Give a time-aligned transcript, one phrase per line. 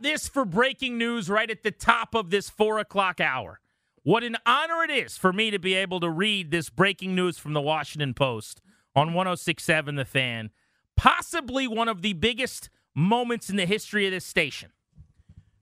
[0.00, 3.60] This for breaking news right at the top of this four o'clock hour?
[4.02, 7.38] What an honor it is for me to be able to read this breaking news
[7.38, 8.62] from the Washington Post
[8.96, 10.50] on 1067 The Fan.
[10.96, 14.70] Possibly one of the biggest moments in the history of this station.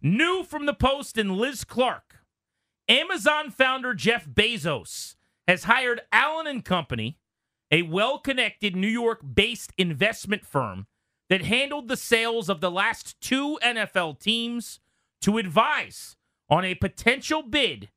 [0.01, 2.19] New from the Post and Liz Clarke
[2.89, 5.17] Amazon founder Jeff Bezos
[5.49, 7.19] has hired Allen and Company,
[7.73, 10.87] a well-connected New York-based investment firm
[11.29, 14.81] that handled the sales of the last two NFL teams
[15.21, 16.17] to advise
[16.49, 17.91] on a potential bid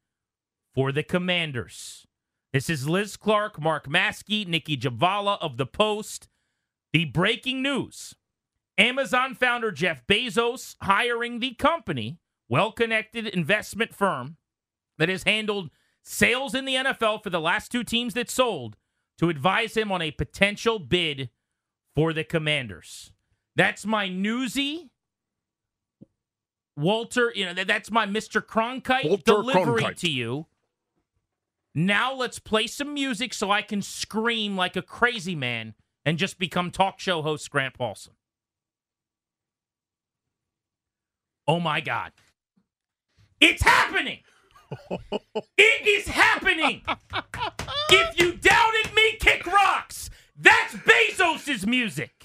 [0.73, 2.05] for the Commanders.
[2.53, 6.27] This is Liz Clarke, Mark Maske, Nicki Jhabvala of The Post.
[6.91, 8.15] The breaking news
[8.77, 12.19] Amazon founder Jeff Bezos hiring the company,
[12.49, 14.37] well connected investment firm
[14.97, 15.69] that has handled
[16.03, 18.75] sales in the NFL for the last two teams that sold
[19.17, 21.29] to advise him on a potential bid
[21.95, 23.11] for the Commanders.
[23.55, 24.89] That's my newsy.
[26.77, 28.41] Walter, you know, that's my Mr.
[28.41, 29.97] Cronkite Walter delivery Cronkite.
[29.97, 30.47] to you.
[31.73, 35.73] Now let's play some music so I can scream like a crazy man
[36.05, 38.09] and just become talk show host Grant Paulsen.
[41.47, 42.11] Oh my God.
[43.39, 44.19] It's happening.
[45.57, 46.81] it is happening.
[47.89, 50.09] if you doubted me, kick rocks.
[50.37, 52.20] That's Bezos' music.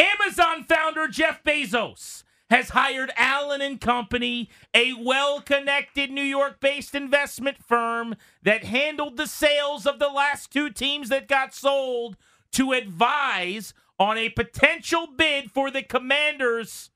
[0.00, 8.16] Amazon founder Jeff Bezos has hired Allen and Company, a well-connected New York-based investment firm
[8.42, 12.16] that handled the sales of the last two teams that got sold
[12.52, 16.90] to advise on a potential bid for the Commanders.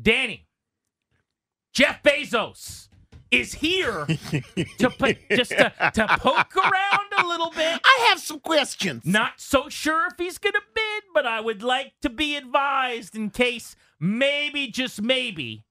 [0.00, 0.46] Danny,
[1.72, 2.88] Jeff Bezos
[3.30, 4.06] is here
[4.78, 7.80] to put, just to, to poke around a little bit.
[7.84, 9.02] I have some questions.
[9.04, 13.14] Not so sure if he's going to bid, but I would like to be advised
[13.14, 15.64] in case maybe, just maybe,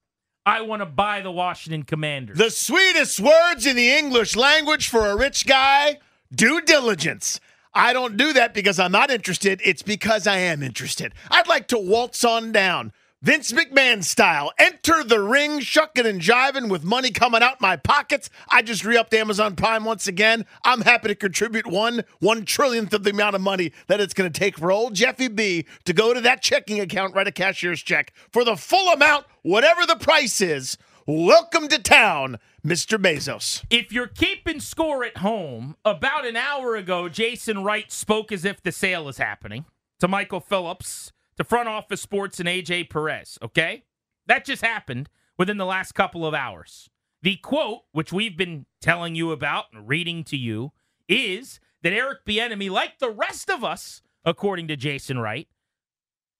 [0.44, 2.38] I want to buy the Washington Commanders.
[2.38, 5.98] The sweetest words in the English language for a rich guy
[6.32, 7.40] due diligence.
[7.74, 9.60] I don't do that because I'm not interested.
[9.64, 11.12] It's because I am interested.
[11.30, 12.92] I'd like to waltz on down.
[13.22, 14.52] Vince McMahon style.
[14.58, 18.28] Enter the ring, shucking and jiving with money coming out my pockets.
[18.50, 20.44] I just re upped Amazon Prime once again.
[20.64, 24.30] I'm happy to contribute one one trillionth of the amount of money that it's going
[24.30, 27.82] to take for old Jeffy B to go to that checking account, write a cashier's
[27.82, 30.76] check for the full amount, whatever the price is.
[31.06, 32.98] Welcome to town, Mr.
[32.98, 33.64] Bezos.
[33.70, 38.62] if you're keeping score at home, about an hour ago, Jason Wright spoke as if
[38.62, 39.64] the sale is happening
[40.00, 43.38] to Michael Phillips, to front office sports and AJ Perez.
[43.42, 43.84] Okay?
[44.26, 45.08] That just happened
[45.38, 46.88] within the last couple of hours.
[47.22, 50.72] The quote, which we've been telling you about and reading to you,
[51.08, 55.48] is that Eric Bieniemy, like the rest of us, according to Jason Wright,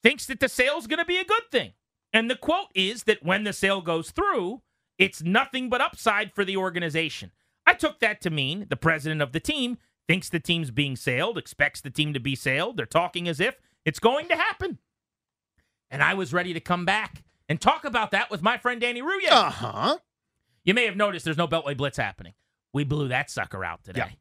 [0.03, 1.73] thinks that the sale's going to be a good thing.
[2.13, 4.63] And the quote is that when the sale goes through,
[4.99, 7.33] it's nothing but upside for the organization.
[7.67, 11.37] I took that to mean the president of the team thinks the team's being sailed,
[11.37, 12.77] expects the team to be sailed.
[12.77, 14.79] They're talking as if it's going to happen.
[15.97, 19.01] And I was ready to come back and talk about that with my friend Danny
[19.01, 19.31] Rouhier.
[19.31, 19.99] Uh huh.
[20.63, 22.35] You may have noticed there's no Beltway Blitz happening.
[22.75, 24.19] We blew that sucker out today.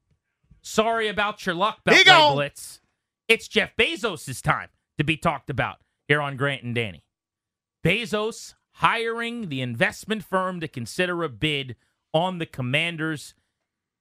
[0.62, 2.34] Sorry about your luck, Beltway.
[2.34, 2.80] Blitz.
[3.28, 7.04] It's Jeff Bezos' time to be talked about here on Grant and Danny.
[7.84, 11.76] Bezos hiring the investment firm to consider a bid
[12.14, 13.36] on the Commanders.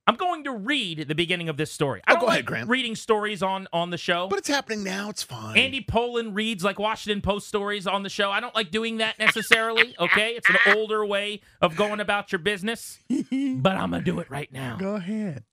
[0.06, 2.03] I'm going to read the beginning of this story.
[2.06, 2.69] I Oh, go like ahead, Grant.
[2.69, 4.28] reading stories on on the show.
[4.28, 5.09] But it's happening now.
[5.09, 5.56] It's fine.
[5.56, 8.31] Andy Pollin reads like Washington Post stories on the show.
[8.31, 9.95] I don't like doing that necessarily.
[10.04, 14.28] Okay, it's an older way of going about your business, but I'm gonna do it
[14.30, 14.77] right now.
[14.77, 15.45] Go ahead.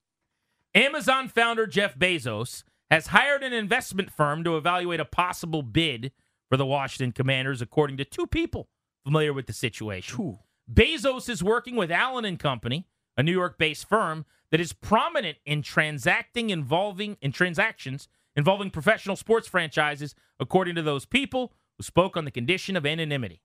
[0.74, 6.12] Amazon founder Jeff Bezos has hired an investment firm to evaluate a possible bid
[6.50, 8.68] for the Washington Commanders, according to two people
[9.06, 10.38] familiar with the situation.
[10.71, 12.88] Bezos is working with Allen and Company,
[13.18, 19.48] a New York-based firm that is prominent in transacting involving in transactions involving professional sports
[19.48, 23.42] franchises, according to those people who spoke on the condition of anonymity.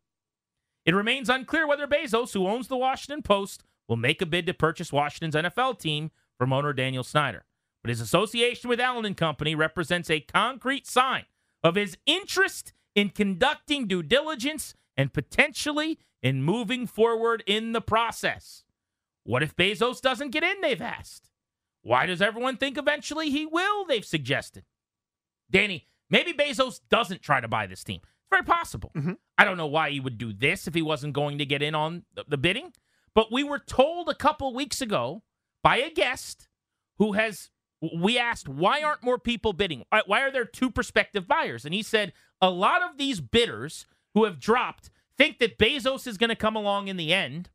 [0.85, 4.55] It remains unclear whether Bezos, who owns the Washington Post, will make a bid to
[4.55, 7.45] purchase Washington's NFL team from owner Daniel Snyder.
[7.83, 11.25] But his association with Allen and Company represents a concrete sign
[11.63, 18.65] of his interest in conducting due diligence and potentially in moving forward in the process.
[19.27, 20.61] What if Bezos doesn't get in?
[20.61, 21.29] They've asked.
[21.83, 23.85] Why does everyone think eventually he will?
[23.85, 24.65] They've suggested.
[25.51, 28.01] Danny, maybe Bezos doesn't try to buy this team.
[28.03, 28.93] It's very possible.
[28.97, 29.15] Mm-hmm.
[29.37, 31.75] I don't know why he would do this if he wasn't going to get in
[31.75, 32.73] on the, the bidding,
[33.15, 35.23] but we were told a couple weeks ago
[35.63, 36.49] by a guest
[36.99, 37.51] who has
[38.01, 41.83] we asked why aren't more people bidding why are there two prospective buyers and he
[41.83, 43.85] said a lot of these bidders
[44.15, 47.51] who have dropped think that bezos is going to come along in the end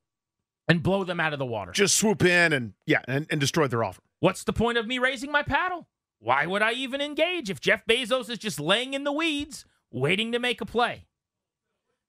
[0.72, 3.68] and blow them out of the water Just swoop in and yeah, and, and destroy
[3.68, 4.02] their offer.
[4.20, 5.88] what's the point of me raising my paddle
[6.20, 10.32] why would i even engage if jeff bezos is just laying in the weeds waiting
[10.32, 11.06] to make a play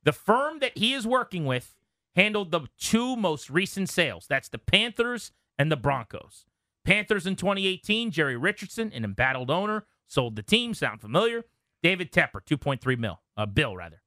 [0.05, 1.75] the firm that he is working with
[2.17, 6.45] handled the two most recent sales that's the panthers and the broncos
[6.85, 10.75] Panthers in 2018, Jerry Richardson, an embattled owner, sold the team.
[10.75, 11.45] Sound familiar?
[11.83, 14.03] David Tepper, 2.3 mil, a uh, bill rather.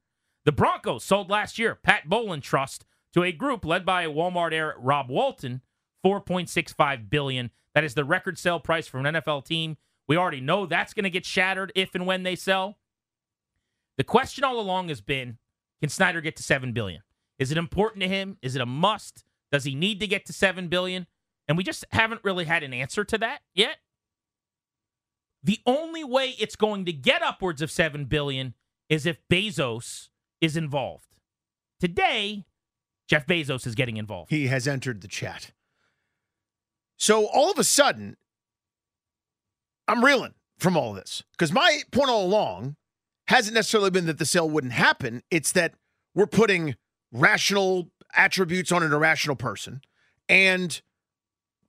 [0.46, 2.86] The Broncos sold last year Pat Bowlen Trust
[3.16, 5.62] to a group led by Walmart heir Rob Walton,
[6.06, 7.50] 4.65 billion.
[7.74, 9.78] That is the record sale price for an NFL team.
[10.06, 12.78] We already know that's going to get shattered if and when they sell.
[13.98, 15.38] The question all along has been,
[15.80, 17.04] can Snyder get to 7 billion?
[17.40, 18.38] Is it important to him?
[18.42, 19.24] Is it a must?
[19.50, 21.08] Does he need to get to 7 billion?
[21.48, 23.78] And we just haven't really had an answer to that yet.
[25.42, 28.56] The only way it's going to get upwards of 7 billion
[28.90, 30.10] is if Bezos
[30.42, 31.08] is involved.
[31.80, 32.46] Today,
[33.08, 34.32] Jeff Bezos is getting involved.
[34.32, 35.52] He has entered the chat.
[36.98, 38.18] So all of a sudden,
[39.88, 42.76] I'm reeling from all this because my point all along
[43.28, 45.22] hasn't necessarily been that the sale wouldn't happen.
[45.30, 45.74] It's that
[46.14, 46.76] we're putting
[47.12, 49.82] rational attributes on an irrational person.
[50.30, 50.82] And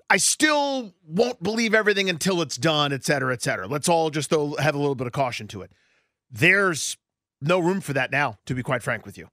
[0.09, 3.67] I still won't believe everything until it's done, et cetera, et cetera.
[3.67, 5.73] Let's all just have a little bit of caution to it.
[6.31, 6.97] There's
[7.41, 9.29] no room for that now, to be quite frank with you.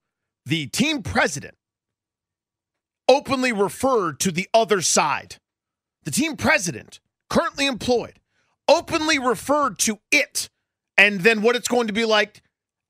[0.45, 1.55] The team president
[3.13, 5.37] openly referred to the other side.
[6.03, 6.99] The team president,
[7.29, 8.19] currently employed,
[8.67, 10.49] openly referred to it
[10.97, 12.41] and then what it's going to be like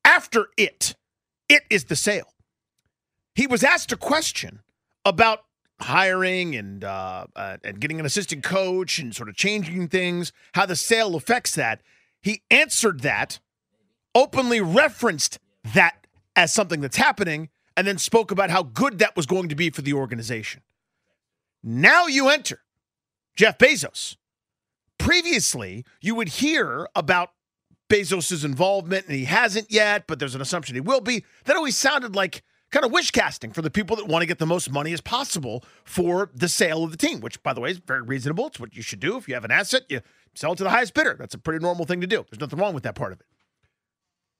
[0.05, 0.95] after it.
[1.49, 2.33] It is the sale.
[3.35, 4.61] He was asked a question
[5.05, 5.39] about
[5.81, 10.65] hiring and uh, uh, and getting an assistant coach and sort of changing things, how
[10.65, 11.81] the sale affects that.
[12.21, 13.39] He answered that,
[14.15, 15.39] openly referenced
[15.73, 19.55] that as something that's happening, and then spoke about how good that was going to
[19.55, 20.61] be for the organization.
[21.63, 22.59] Now you enter
[23.35, 24.17] Jeff Bezos.
[24.97, 27.31] Previously, you would hear about
[27.89, 31.23] Bezos' involvement, and he hasn't yet, but there's an assumption he will be.
[31.45, 34.39] That always sounded like kind of wish casting for the people that want to get
[34.39, 37.69] the most money as possible for the sale of the team, which, by the way,
[37.69, 38.47] is very reasonable.
[38.47, 39.15] It's what you should do.
[39.17, 40.01] If you have an asset, you
[40.33, 41.15] sell it to the highest bidder.
[41.17, 42.25] That's a pretty normal thing to do.
[42.29, 43.27] There's nothing wrong with that part of it.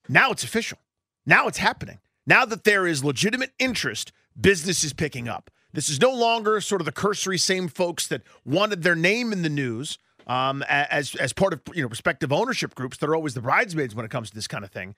[0.10, 0.80] Now it's official.
[1.26, 2.00] Now it's happening.
[2.26, 5.50] Now that there is legitimate interest, business is picking up.
[5.74, 9.42] This is no longer sort of the cursory same folks that wanted their name in
[9.42, 9.98] the news
[10.28, 13.96] um, as as part of you know respective ownership groups that are always the bridesmaids
[13.96, 14.96] when it comes to this kind of thing.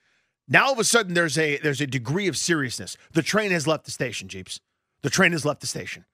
[0.48, 2.98] Now all of a sudden there's a there's a degree of seriousness.
[3.14, 4.60] The train has left the station, Jeeps.
[5.02, 6.06] The train has left the station.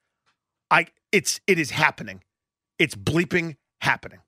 [0.69, 2.23] I it's it is happening.
[2.79, 4.19] It's bleeping happening.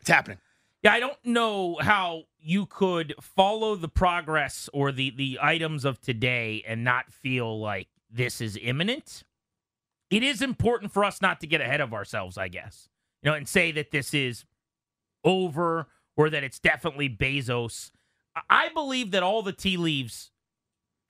[0.00, 0.38] It's happening.
[0.82, 6.00] Yeah, I don't know how you could follow the progress or the the items of
[6.00, 9.22] today and not feel like this is imminent.
[10.10, 12.88] It is important for us not to get ahead of ourselves, I guess.
[13.22, 14.44] You know, and say that this is
[15.24, 17.92] over or that it's definitely Bezos.
[18.50, 20.32] I believe that all the tea leaves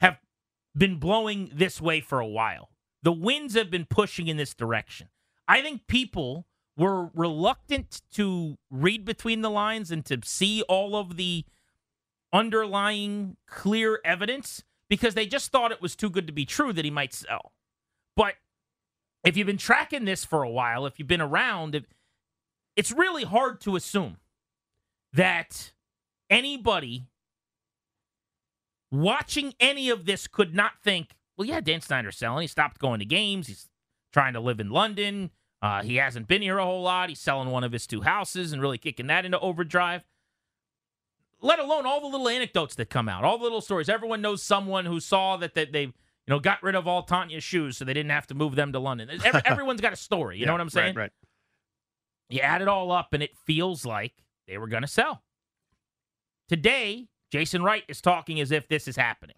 [0.00, 0.18] have
[0.76, 2.70] been blowing this way for a while.
[3.02, 5.08] The winds have been pushing in this direction.
[5.48, 11.16] I think people were reluctant to read between the lines and to see all of
[11.16, 11.44] the
[12.32, 16.84] underlying clear evidence because they just thought it was too good to be true that
[16.84, 17.52] he might sell.
[18.16, 18.34] But
[19.24, 21.84] if you've been tracking this for a while, if you've been around,
[22.76, 24.16] it's really hard to assume
[25.12, 25.72] that
[26.30, 27.06] anybody
[28.90, 32.42] watching any of this could not think, well, yeah, Dan Snyder's selling.
[32.42, 33.46] He stopped going to games.
[33.46, 33.68] He's
[34.12, 35.30] trying to live in London.
[35.62, 37.08] Uh, he hasn't been here a whole lot.
[37.08, 40.04] He's selling one of his two houses and really kicking that into overdrive.
[41.40, 43.88] Let alone all the little anecdotes that come out, all the little stories.
[43.88, 45.92] Everyone knows someone who saw that, that they, you
[46.26, 48.80] know, got rid of all Tanya's shoes so they didn't have to move them to
[48.80, 49.08] London.
[49.24, 50.36] Every, everyone's got a story.
[50.36, 50.96] You Yeah, know what I'm saying?
[50.96, 51.12] Right, right.
[52.28, 54.14] You add it all up, and it feels like
[54.48, 55.22] they were going to sell.
[56.48, 59.36] Today, Jason Wright is talking as if this is happening.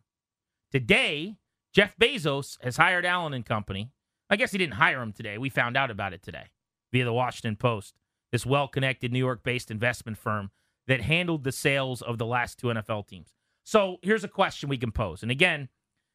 [0.72, 1.36] Today,
[1.72, 3.90] Jeff Bezos has hired Allen and Company.
[4.34, 5.38] I guess he didn't hire him today.
[5.38, 6.46] We found out about it today
[6.92, 7.94] via the Washington Post.
[8.32, 10.50] This well-connected New York-based investment firm
[10.88, 13.32] that handled the sales of the last two NFL teams.
[13.62, 15.22] So here's a question we can pose.
[15.22, 15.68] And again,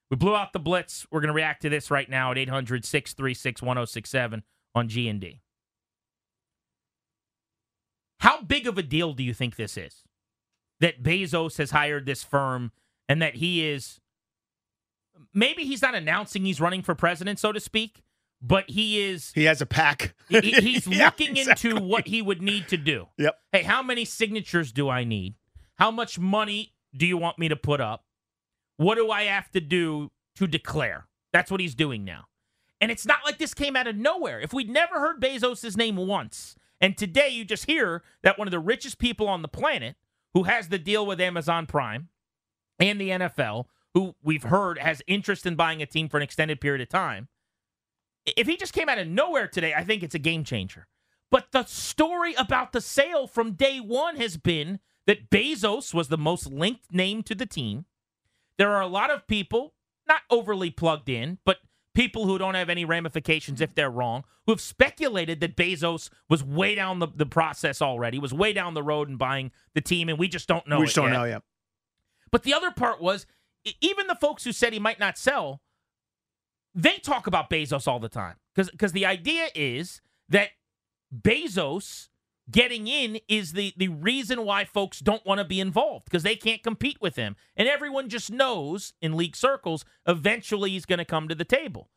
[0.10, 1.06] We blew out the blitz.
[1.12, 4.44] We're going to react to this right now at 800 636 1067
[4.76, 5.42] on G&D.
[8.20, 10.04] How big of a deal do you think this is?
[10.80, 12.72] That Bezos has hired this firm
[13.08, 14.00] and that he is
[15.34, 18.02] maybe he's not announcing he's running for president, so to speak,
[18.42, 19.32] but he is.
[19.34, 20.14] He has a PAC.
[20.30, 21.72] he- he's Yeah, looking exactly.
[21.72, 23.08] into what he would need to do.
[23.18, 23.38] Yep.
[23.52, 25.36] Hey, how many signatures do I need?
[25.78, 28.06] How much money do you want me to put up?
[28.78, 31.08] What do I have to do to declare?
[31.34, 32.26] That's what he's doing now.
[32.82, 34.40] And it's not like this came out of nowhere.
[34.40, 38.52] If we'd never heard Bezos' name once, and today you just hear that one of
[38.52, 39.96] the richest people on the planet
[40.34, 42.08] who has the deal with Amazon Prime
[42.80, 46.62] and the NFL, who we've heard has interest in buying a team for an extended
[46.62, 47.28] period of time,
[48.38, 50.88] if he just came out of nowhere today, I think it's a game changer.
[51.32, 56.18] But the story about the sale from day one has been that Bezos was the
[56.18, 57.86] most linked name to the team.
[58.58, 59.74] There are a lot of people,
[60.08, 61.58] not overly plugged in, but
[61.94, 66.44] people who don't have any ramifications if they're wrong, who have speculated that Bezos was
[66.44, 70.10] way down the, the process already, was way down the road in buying the team,
[70.10, 70.80] and we just don't know.
[70.80, 71.14] we just don't yet.
[71.14, 71.42] know yet.
[72.32, 73.26] But the other part was
[73.82, 75.62] even the folks who said he might not sell,
[76.76, 80.50] they talk about Bezos all the time because because the idea is that
[81.16, 82.10] Bezos
[82.52, 86.36] getting in is the the reason why folks don't want to be involved because they
[86.36, 91.06] can't compete with him, and everyone just knows in league circles eventually he's going to
[91.06, 91.90] come to the table.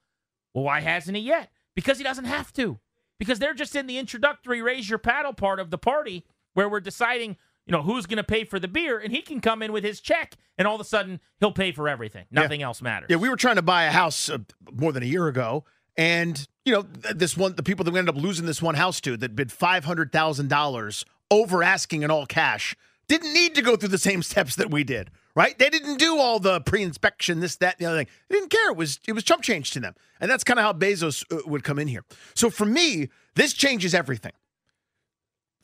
[0.55, 1.51] Well, why hasn't he yet?
[1.75, 2.79] Because he doesn't have to.
[3.19, 6.25] Because they're just in the introductory raise your paddle part of the party
[6.55, 7.37] where we're deciding,
[7.67, 9.85] you know, who's going to pay for the beer, and he can come in with
[9.85, 12.27] his check, and all of a sudden he'll pay for everything.
[12.31, 13.09] Nothing else matters.
[13.11, 14.39] Yeah, we were trying to buy a house uh,
[14.73, 15.65] more than a year ago,
[15.97, 19.01] and you know this one, the people that we ended up losing this one house
[19.03, 22.77] to that bid five hundred thousand dollars over asking in all cash
[23.09, 25.11] didn't need to go through the same steps that we did.
[25.35, 25.59] Right?
[25.59, 28.09] They didn't do all the pre-inspection, this, that, and the other thing.
[28.29, 28.71] They didn't care.
[28.71, 31.41] It was it was chump change to them, and that's kind of how Bezos uh,
[31.47, 32.05] would come in here.
[32.35, 34.33] So for me, this changes everything.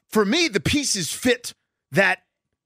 [0.09, 1.53] For me, the pieces fit
[1.93, 2.21] that.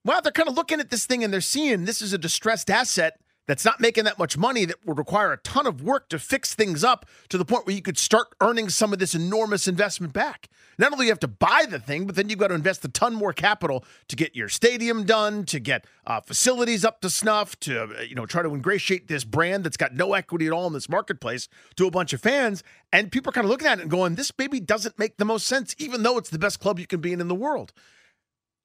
[0.04, 2.68] Well, they're kind of looking at this thing and they're seeing this is a distressed
[2.68, 6.18] asset that's not making that much money that would require a ton of work to
[6.18, 9.66] fix things up to the point where you could start earning some of this enormous
[9.66, 10.48] investment back.
[10.78, 12.88] Not only you have to buy the thing, but then you've got to invest a
[12.88, 17.58] ton more capital to get your stadium done, to get uh, facilities up to snuff,
[17.60, 20.66] to uh, you know try to ingratiate this brand that's got no equity at all
[20.66, 22.62] in this marketplace to a bunch of fans.
[22.92, 25.24] And people are kind of looking at it and going, "This maybe doesn't make the
[25.24, 27.72] most sense, even though it's the best club you can be in in the world."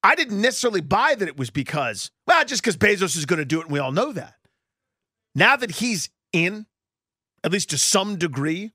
[0.03, 3.45] I didn't necessarily buy that it was because, well, just because Bezos is going to
[3.45, 4.35] do it, and we all know that.
[5.35, 6.65] Now that he's in,
[7.43, 8.73] at least to some degree,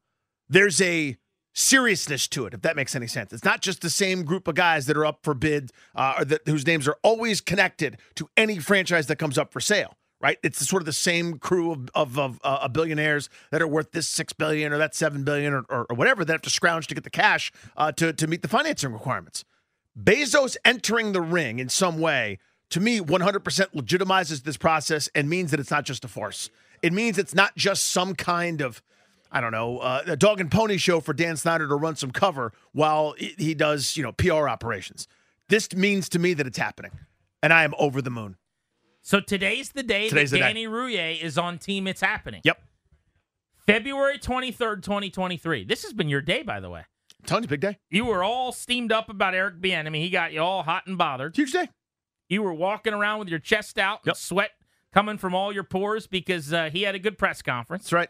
[0.49, 1.17] there's a
[1.55, 3.33] seriousness to it, if that makes any sense.
[3.33, 6.25] It's not just the same group of guys that are up for bid, uh, or
[6.25, 9.97] that, whose names are always connected to any franchise that comes up for sale.
[10.21, 13.91] Right, it's sort of the same crew of of, of uh, billionaires that are worth
[13.91, 16.87] this six billion or that seven billion or, or, or whatever that have to scrounge
[16.87, 19.45] to get the cash uh, to to meet the financing requirements.
[20.01, 22.39] Bezos entering the ring in some way,
[22.71, 23.43] to me, 100%
[23.75, 26.49] legitimizes this process and means that it's not just a farce.
[26.81, 28.83] It means it's not just some kind of,
[29.31, 32.11] I don't know, uh, a dog and pony show for Dan Snyder to run some
[32.11, 35.07] cover while he does, you know, PR operations.
[35.49, 36.93] This means to me that it's happening,
[37.43, 38.37] and I am over the moon.
[39.03, 40.39] So today's the day Today's that.
[40.39, 42.41] Danny Rouhier is on Team It's Happening.
[42.45, 42.59] Yep.
[43.67, 45.65] February 23rd, 2023.
[45.65, 46.85] This has been your day, by the way.
[47.31, 47.79] You, big day.
[47.91, 49.97] You were all steamed up about Eric Bieniemy.
[50.01, 51.37] He got you all hot and bothered.
[51.37, 51.69] Huge day.
[52.29, 54.17] You were walking around with your chest out, Yep.
[54.17, 54.51] sweat
[54.93, 57.85] coming from all your pores because uh, he had a good press conference.
[57.85, 58.09] That's right.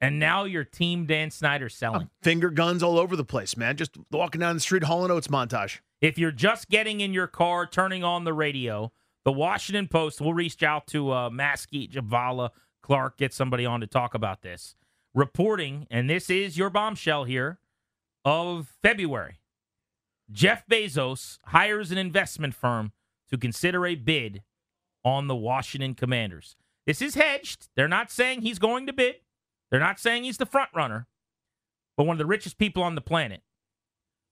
[0.00, 2.10] And now your team Dan Snyder selling.
[2.22, 3.76] Finger guns all over the place, man.
[3.76, 5.78] Just walking down the street, Hall and Oates montage.
[6.02, 8.92] If you're just getting in your car, turning on the radio,
[9.24, 12.50] the Washington Post will reach out to uh, Maske, Jhabvala,
[12.82, 14.76] Clarke, get somebody on to talk about this.
[15.14, 17.58] Reporting, and this is your bombshell here
[18.26, 19.38] of February.
[20.30, 22.92] Jeff Bezos hires an investment firm
[23.30, 24.42] to consider a bid
[25.04, 26.56] on the Washington Commanders.
[26.86, 27.68] This is hedged.
[27.76, 29.16] They're not saying he's going to bid.
[29.70, 31.06] They're not saying he's the front runner.
[31.96, 33.42] But one of the richest people on the planet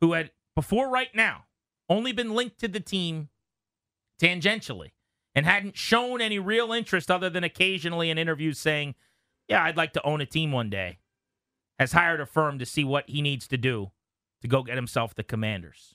[0.01, 1.45] who had before right now
[1.89, 3.29] only been linked to the team
[4.21, 4.91] tangentially
[5.37, 8.97] and hadn't shown any real interest other than occasionally in interviews saying,
[9.49, 10.99] Yeah, I'd like to own a team one day,
[11.79, 13.91] has hired a firm to see what he needs to do
[14.43, 15.95] to go get himself the commanders.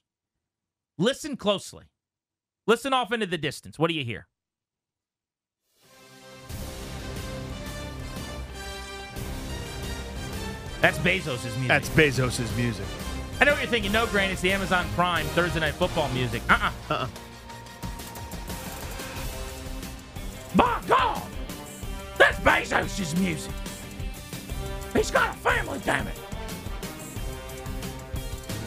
[0.98, 1.86] Listen closely.
[2.68, 3.80] Listen off into the distance.
[3.80, 4.28] What do you hear?
[10.82, 11.68] That's Bezos' music.
[11.68, 12.86] That's Bezos' music.
[13.42, 13.92] I know what you're thinking.
[13.92, 16.42] No, Grant, it's the Amazon Prime Thursday Night Football music.
[16.50, 16.72] Uh-uh.
[16.90, 17.08] Uh-uh.
[20.56, 21.22] By God!
[22.18, 22.40] That's!
[22.40, 23.52] Bezos' music.
[24.94, 26.16] He's got a family, damn it.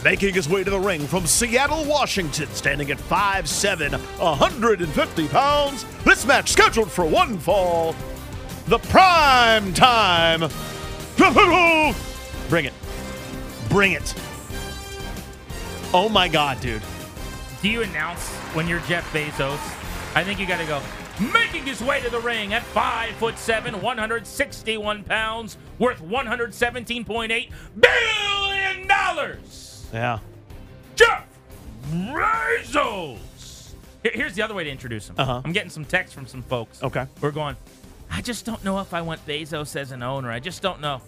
[0.03, 5.85] Making his way to the ring from Seattle, Washington, standing at 5'7, 150 pounds.
[6.03, 7.95] This match scheduled for one fall.
[8.67, 10.49] The prime time.
[12.49, 12.73] Bring it.
[13.69, 14.13] Bring it.
[15.93, 16.81] Oh my God, dude.
[17.61, 19.59] Do you announce when you're Jeff Bezos?
[20.15, 20.81] I think you got to go.
[21.19, 28.87] Making his way to the ring at five foot seven, 161 pounds, worth 117.8 billion
[28.87, 29.85] dollars.
[29.93, 30.19] Yeah.
[30.95, 31.27] Jeff
[31.91, 33.73] Bezos.
[34.03, 35.15] Here's the other way to introduce him.
[35.17, 35.41] Uh-huh.
[35.45, 36.81] I'm getting some text from some folks.
[36.83, 37.05] Okay.
[37.21, 37.55] We're going.
[38.11, 40.31] I just don't know if I want Bezos as an owner.
[40.31, 41.01] I just don't know.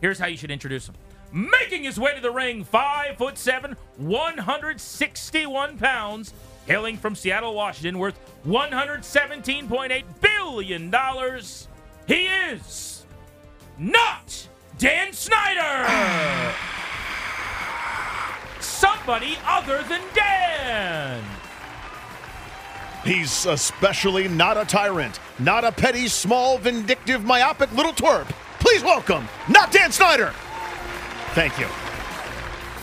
[0.00, 0.94] Here's how you should introduce him.
[1.32, 6.34] Making his way to the ring, five foot seven, 161 pounds,
[6.66, 11.68] hailing from Seattle, Washington, worth 117.8 billion dollars.
[12.06, 13.04] He is
[13.78, 16.52] not Dan Snyder.
[18.60, 21.22] Somebody other than Dan.
[23.04, 28.26] He's especially not a tyrant, not a petty, small, vindictive, myopic little twerp.
[28.60, 30.32] Please welcome, not Dan Snyder.
[31.34, 31.66] Thank you.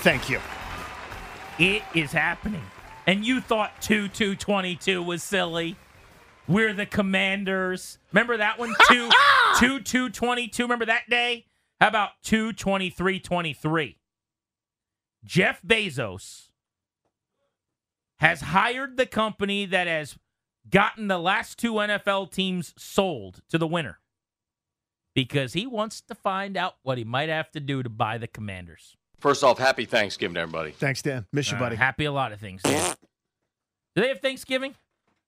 [0.01, 0.39] Thank you.
[1.57, 2.63] It is happening.
[3.11, 5.75] And you thought 2 2 22 was silly.
[6.47, 7.97] We're the commanders.
[8.13, 8.73] Remember that one?
[8.87, 9.09] 2
[9.59, 10.63] 2 2 22.
[10.63, 11.47] Remember that day?
[11.81, 13.97] How about 2 23 23?
[15.25, 16.51] Jeff Bezos
[18.19, 20.17] has hired the company that has
[20.69, 23.99] gotten the last two NFL teams sold to the winner
[25.13, 28.27] because he wants to find out what he might have to do to buy the
[28.27, 28.95] commanders.
[29.21, 30.71] First off, happy Thanksgiving, everybody.
[30.71, 31.27] Thanks, Dan.
[31.31, 31.75] Miss you, Uh, buddy.
[31.75, 32.61] happy a lot of things.
[32.63, 32.71] Do
[34.01, 34.73] they have Thanksgiving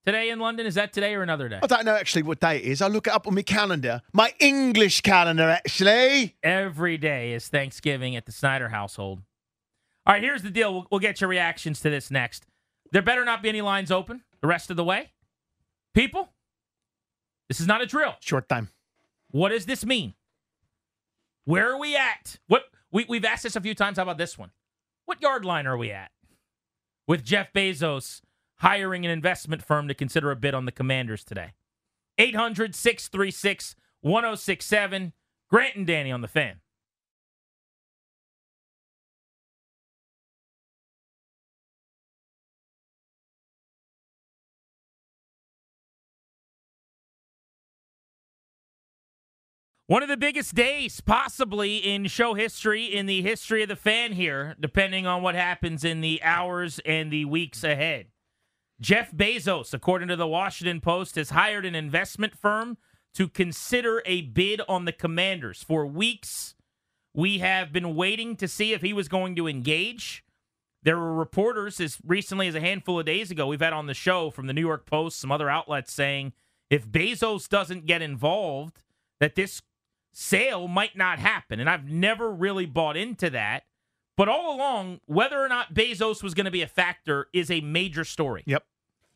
[0.03, 0.65] today in London?
[0.65, 1.59] Is that today or another day?
[1.61, 2.81] I don't know actually what day it is.
[2.81, 4.01] I look it up on my calendar.
[4.11, 6.35] My English calendar, actually.
[6.41, 9.21] Every day is Thanksgiving at the Snyder household.
[10.07, 10.73] All right, here's the deal.
[10.73, 12.47] We'll, we'll get your reactions to this next.
[12.91, 15.11] There better not be any lines open the rest of the way.
[15.93, 16.29] People,
[17.47, 18.15] this is not a drill.
[18.21, 18.69] Short time.
[19.29, 20.15] What does this mean?
[21.45, 22.37] Where are we at?
[22.47, 23.97] What we, we've asked this a few times.
[23.97, 24.51] How about this one?
[25.05, 26.11] What yard line are we at?
[27.07, 28.21] With Jeff Bezos
[28.57, 31.53] hiring an investment firm to consider a bid on the commanders today.
[32.17, 35.13] 800 636 1067.
[35.49, 36.61] Grant and Danny on the fan.
[49.87, 54.13] One of the biggest days, possibly in show history, in the history of the fan
[54.13, 58.05] here, depending on what happens in the hours and the weeks ahead.
[58.79, 62.77] Jeff Bezos, according to the Washington Post, has hired an investment firm
[63.13, 65.61] to consider a bid on the commanders.
[65.61, 66.55] For weeks,
[67.13, 70.23] we have been waiting to see if he was going to engage.
[70.81, 73.93] There were reporters as recently as a handful of days ago we've had on the
[73.93, 76.31] show from the New York Post, some other outlets saying
[76.69, 78.81] if Bezos doesn't get involved,
[79.19, 79.61] that this
[80.13, 81.59] sale might not happen.
[81.59, 83.63] And I've never really bought into that.
[84.15, 87.61] But all along, whether or not Bezos was going to be a factor is a
[87.61, 88.43] major story.
[88.45, 88.63] Yep.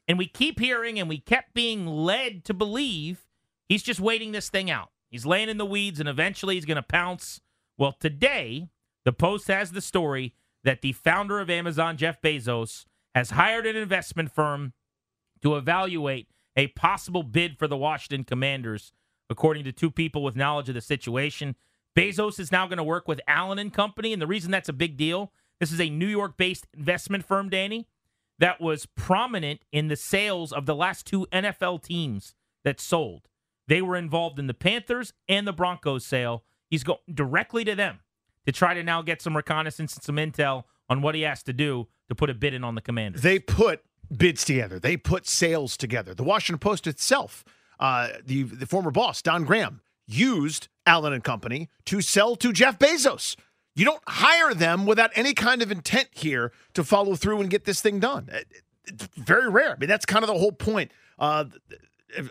[0.08, 3.28] And we keep hearing and we kept being led to believe
[3.70, 4.90] he's just waiting this thing out.
[5.10, 7.42] He's laying in the weeds and eventually he's going to pounce.
[7.78, 8.70] Well, today,
[9.06, 10.34] the Post has the story
[10.64, 14.74] that the founder of Amazon, Jeff Bezos, has hired an investment firm
[15.42, 18.92] to evaluate a possible bid for the Washington Commanders,
[19.30, 21.56] according to two people with knowledge of the situation.
[21.96, 24.74] Bezos is now going to work with Allen and Company, and the reason that's a
[24.74, 27.88] big deal, this is a New York-based investment firm, Danny,
[28.40, 33.28] that was prominent in the sales of the last two NFL teams that sold.
[33.68, 36.44] They were involved in the Panthers and the Broncos sale.
[36.70, 38.00] He's going directly to them
[38.46, 41.54] to try to now get some reconnaissance and some intel on what he has to
[41.54, 43.22] do to put a bid in on the Commanders.
[43.22, 43.84] They put
[44.16, 44.80] bids together.
[44.80, 46.14] They put sales together.
[46.14, 47.44] The Washington Post itself,
[47.80, 52.80] uh, the the former boss Don Graham, used Allen and Company to sell to Jeff
[52.80, 53.36] Bezos.
[53.76, 57.66] You don't hire them without any kind of intent here to follow through and get
[57.66, 58.30] this thing done.
[58.32, 58.48] It-
[58.90, 59.74] It's very rare.
[59.74, 61.44] I mean, that's kind of the whole point uh,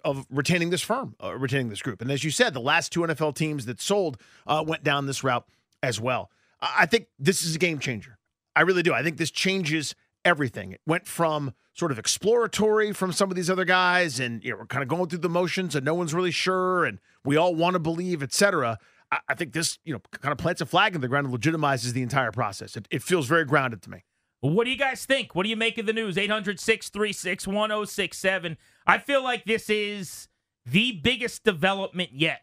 [0.05, 2.01] of retaining this firm, uh, retaining this group.
[2.01, 5.23] And as you said, the last two NFL teams that sold uh, went down this
[5.23, 5.47] route
[5.83, 6.31] as well.
[6.63, 8.17] I think this is a game changer.
[8.57, 8.95] I really do.
[8.95, 9.95] I think this changes
[10.27, 10.73] everything.
[10.73, 14.59] It went from sort of exploratory from some of these other guys, and you know,
[14.59, 17.55] we're kind of going through the motions, and no one's really sure, and we all
[17.55, 18.79] want to believe, etc.
[19.13, 21.35] I, I think this, you know, kind of plants a flag in the ground and
[21.35, 22.77] legitimizes the entire process.
[22.77, 24.05] It, it feels very grounded to me.
[24.41, 25.35] What do you guys think?
[25.35, 26.19] What do you make of the news?
[26.19, 28.57] 800 636 1067.
[28.87, 30.29] I feel like this is
[30.65, 32.43] the biggest development yet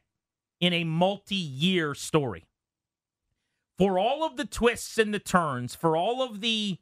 [0.59, 2.45] in a multi year story.
[3.77, 6.77] For all of the twists and the turns, for all of the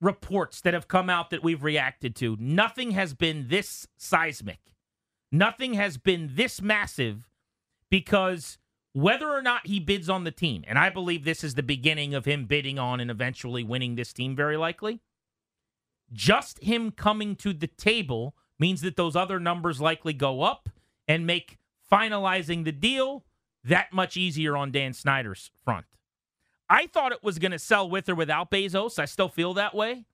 [0.00, 4.60] reports that have come out that we've reacted to, nothing has been this seismic.
[5.30, 7.28] Nothing has been this massive
[7.90, 8.58] because
[8.92, 12.14] whether or not he bids on the team, and I believe this is the beginning
[12.14, 15.00] of him bidding on and eventually winning this team, very likely,
[16.12, 20.68] just him coming to the table means that those other numbers likely go up
[21.06, 21.58] and make
[21.90, 23.24] finalizing the deal
[23.62, 25.86] that much easier on Dan Snyder's front.
[26.68, 28.98] I thought it was going to sell with or without Bezos.
[28.98, 30.04] I still feel that way.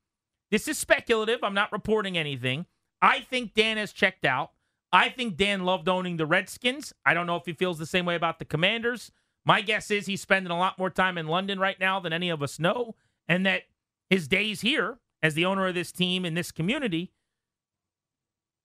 [0.51, 1.41] This is speculative.
[1.43, 2.67] I'm not reporting anything.
[3.03, 4.53] I think Dan has checked out.
[4.93, 6.93] I think Dan loved owning the Redskins.
[7.05, 9.11] I don't know if he feels the same way about the Commanders.
[9.45, 12.31] My guess is he's spending a lot more time in London right now than any
[12.31, 12.95] of us know,
[13.29, 13.65] and that
[14.09, 17.13] his days here as the owner of this team in this community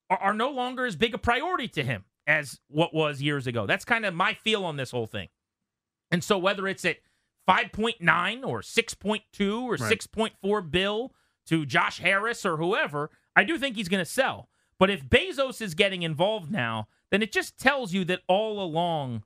[0.10, 3.66] are, are no longer as big a priority to him as what was years ago.
[3.66, 5.30] That's kind of my feel on this whole thing.
[6.12, 6.98] And so whether it's at
[7.50, 9.80] 5.9 or 6.2 or right.
[9.80, 11.14] 6.4 bill
[11.48, 14.50] to Josh Harris or whoever, I do think he's going to sell.
[14.78, 19.24] But if Bezos is getting involved now, then it just tells you that all along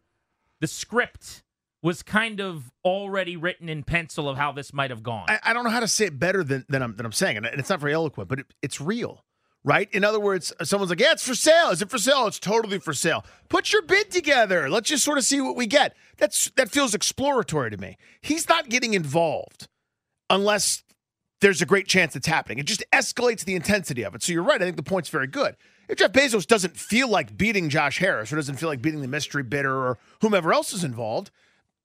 [0.62, 1.44] the script
[1.82, 5.26] was kind of already written in pencil of how this might have gone.
[5.28, 7.38] I, I don't know how to say it better than, than, I'm, than I'm saying,
[7.38, 9.26] and it's not very eloquent, but it, it's real
[9.64, 9.90] right?
[9.92, 11.70] In other words, someone's like, yeah, it's for sale.
[11.70, 12.28] Is it for sale?
[12.28, 13.26] It's totally for sale.
[13.50, 14.70] Put your bid together.
[14.70, 15.96] Let's just sort of see what we get.
[16.18, 17.98] That's that feels exploratory to me.
[18.22, 19.68] He's not getting involved
[20.30, 20.84] unless
[21.42, 22.60] there's a great chance it's happening.
[22.60, 24.24] It just escalates the intensity of it.
[24.24, 24.62] So you're right.
[24.62, 25.56] I think the point's very good.
[25.90, 29.08] If Jeff Bezos doesn't feel like beating Josh Harris or doesn't feel like beating the
[29.08, 31.30] mystery bidder or whomever else is involved,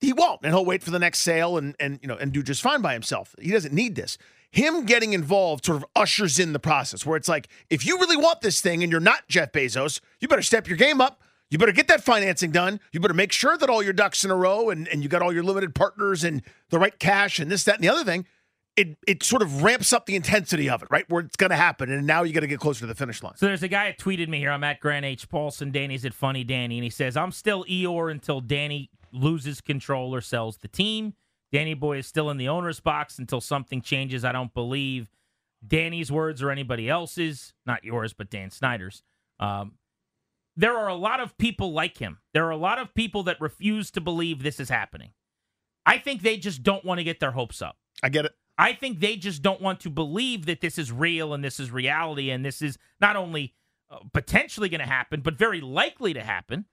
[0.01, 2.43] he won't, and he'll wait for the next sale and and you know and do
[2.43, 3.35] just fine by himself.
[3.41, 4.17] He doesn't need this
[4.51, 8.17] him getting involved sort of ushers in the process where it's like, if you really
[8.17, 11.23] want this thing and you're not Jeff Bezos, you better step your game up.
[11.51, 12.79] You better get that financing done.
[12.93, 15.23] You better make sure that all your ducks in a row and, and you got
[15.23, 18.27] all your limited partners and the right cash and this, that, and the other thing.
[18.77, 21.05] It, it sort of ramps up the intensity of it, right?
[21.09, 21.91] Where it's going to happen.
[21.91, 23.33] And now you got to get closer to the finish line.
[23.37, 24.53] So there's a guy that tweeted me here.
[24.53, 25.29] I'm at Grant H.
[25.29, 25.73] Paulsen.
[25.73, 26.77] Danny's at Funny Danny.
[26.77, 31.15] And he says, I'm still Eeyore until Danny loses control or sells the team.
[31.53, 34.25] Danny Boy is still in the owner's box until something changes.
[34.25, 35.11] I don't believe
[35.67, 39.03] Danny's words or anybody else's, not yours, but Dan Snyder's.
[39.41, 39.75] Um,
[40.57, 42.19] there are a lot of people like him.
[42.35, 45.11] There are a lot of people that refuse to believe this is happening.
[45.87, 47.77] I think they just don't want to get their hopes up.
[48.03, 48.33] I get it.
[48.59, 51.71] I think they just don't want to believe that this is real and this is
[51.71, 53.55] reality and this is not only
[53.89, 56.67] uh, potentially going to happen, but very likely to happen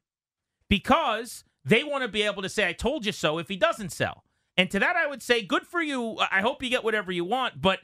[0.68, 3.92] because they want to be able to say, I told you so if he doesn't
[3.92, 4.24] sell.
[4.58, 6.18] And to that, I would say, good for you.
[6.32, 7.62] I hope you get whatever you want.
[7.62, 7.80] But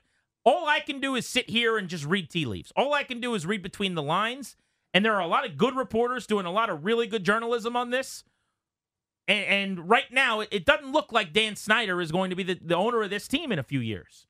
[0.45, 2.71] all I can do is sit here and just read tea leaves.
[2.75, 4.55] All I can do is read between the lines.
[4.93, 7.75] And there are a lot of good reporters doing a lot of really good journalism
[7.75, 8.23] on this.
[9.27, 12.59] And, and right now, it doesn't look like Dan Snyder is going to be the,
[12.61, 14.27] the owner of this team in a few years.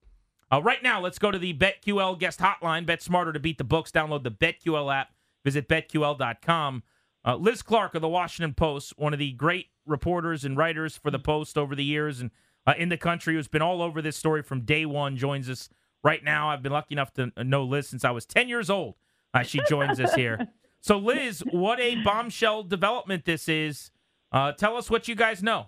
[0.52, 2.86] Uh, right now, let's go to the BetQL guest hotline.
[2.86, 3.92] Bet smarter to beat the books.
[3.92, 5.10] Download the BetQL app.
[5.44, 6.84] Visit betql.com.
[7.26, 11.12] Uh, Liz Clarke of the Washington Post, one of the great reporters and writers for
[11.12, 12.32] the Post over the years and
[12.68, 15.70] uh, in the country, who's been all over this story from day one, joins us
[16.04, 16.50] right now.
[16.50, 18.96] I've been lucky enough to know Liz since I was 10 years old.
[19.34, 20.48] Uh, she joins us here.
[20.84, 23.92] So, Liz, what a bombshell development this is.
[24.32, 25.68] Uh, tell us what you guys know.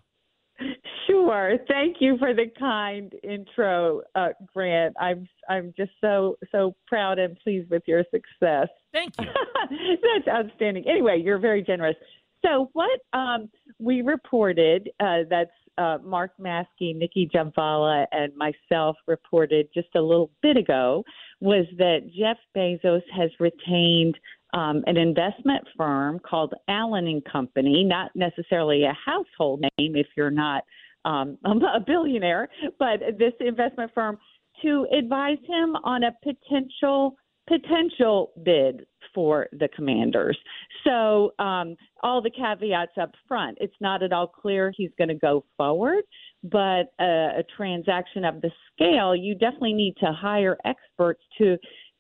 [1.06, 1.58] Sure.
[1.68, 4.96] Thank you for the kind intro, uh, Grant.
[5.00, 8.70] I'm I'm just so so proud and pleased with your success.
[8.92, 9.28] Thank you.
[9.70, 10.86] That's outstanding.
[10.88, 11.96] Anyway, you're very generous.
[12.46, 19.68] So what um, we reported uh, that's uh, Mark Maske, Nicki Jhabvala, and myself reported
[19.74, 21.04] just a little bit ago
[21.40, 24.18] was that Jeff Bezos has retained
[24.54, 30.30] um, an investment firm called Allen and Company, not necessarily a household name if you're
[30.30, 30.64] not
[31.06, 34.18] um, a billionaire, but this investment firm
[34.62, 37.16] to advise him on a potential
[37.48, 40.38] potential bid for the commanders.
[40.86, 43.58] So um, all the caveats up front.
[43.62, 46.04] It's not at all clear he's going to go forward,
[46.44, 51.58] but a, a transaction of the scale, you definitely need to hire experts to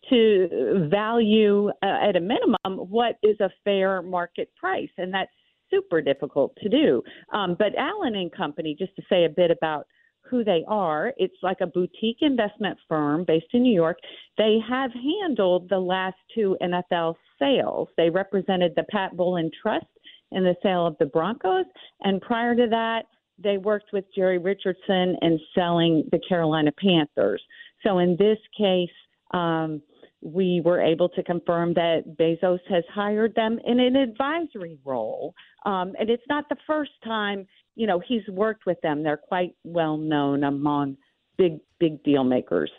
[0.09, 5.31] to value uh, at a minimum what is a fair market price, and that's
[5.71, 7.01] super difficult to do.
[7.33, 9.87] Um, but Allen and Company, just to say a bit about
[10.33, 13.99] who they are, it's like a boutique investment firm based in New York.
[14.35, 17.87] They have handled the last two NFL sales.
[17.97, 19.85] They represented the Pat Bowlen Trust
[20.31, 21.65] in the sale of the Broncos,
[22.01, 23.03] and prior to that,
[23.37, 27.41] they worked with Jerry Richardson in selling the Carolina Panthers.
[27.85, 28.89] So in this case,
[29.31, 29.81] um,
[30.23, 35.33] we were able to confirm that Bezos has hired them in an advisory role.
[35.65, 39.03] Um, and it's not the first time, you know, he's worked with them.
[39.03, 40.97] They're quite well known among
[41.37, 42.71] big, big deal makers.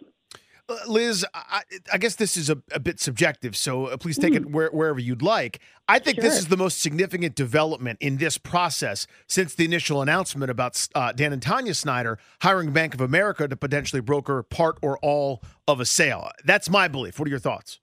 [0.67, 4.33] Uh, Liz, I, I, guess this is a, a bit subjective, so uh, please take
[4.33, 4.37] mm.
[4.37, 5.61] it where, wherever you'd like.
[5.89, 6.23] I think sure.
[6.23, 11.13] this is the most significant development in this process since the initial announcement about uh,
[11.13, 15.81] Dan and Tanya Snyder hiring Bank of America to potentially broker part or all of
[15.81, 16.31] a sale.
[16.47, 17.19] That's my belief.
[17.19, 17.81] What are your thoughts?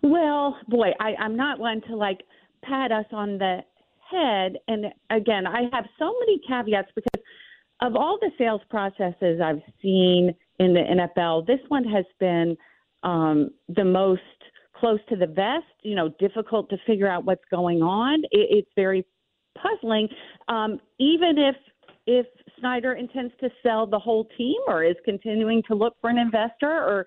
[0.00, 2.20] Well, boy, I, I'm not one to like
[2.62, 3.64] pat us on the
[4.10, 4.56] head.
[4.68, 7.22] And again, I have so many caveats because
[7.80, 11.46] of all the sales processes I've seen in the NFL.
[11.46, 12.56] This one has been
[13.02, 14.22] um, the most
[14.74, 18.22] close to the vest, you know, difficult to figure out what's going on.
[18.30, 19.04] It, it's very
[19.60, 20.08] puzzling.
[20.48, 21.56] Um, even if
[22.06, 22.26] if
[22.60, 26.70] Snyder intends to sell the whole team or is continuing to look for an investor
[26.70, 27.06] or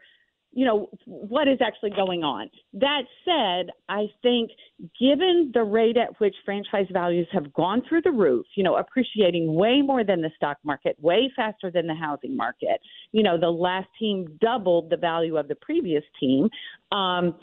[0.51, 2.49] you know, what is actually going on.
[2.73, 4.51] That said, I think
[4.99, 9.53] given the rate at which franchise values have gone through the roof, you know, appreciating
[9.53, 12.81] way more than the stock market, way faster than the housing market,
[13.11, 16.49] you know, the last team doubled the value of the previous team.
[16.91, 17.35] Um,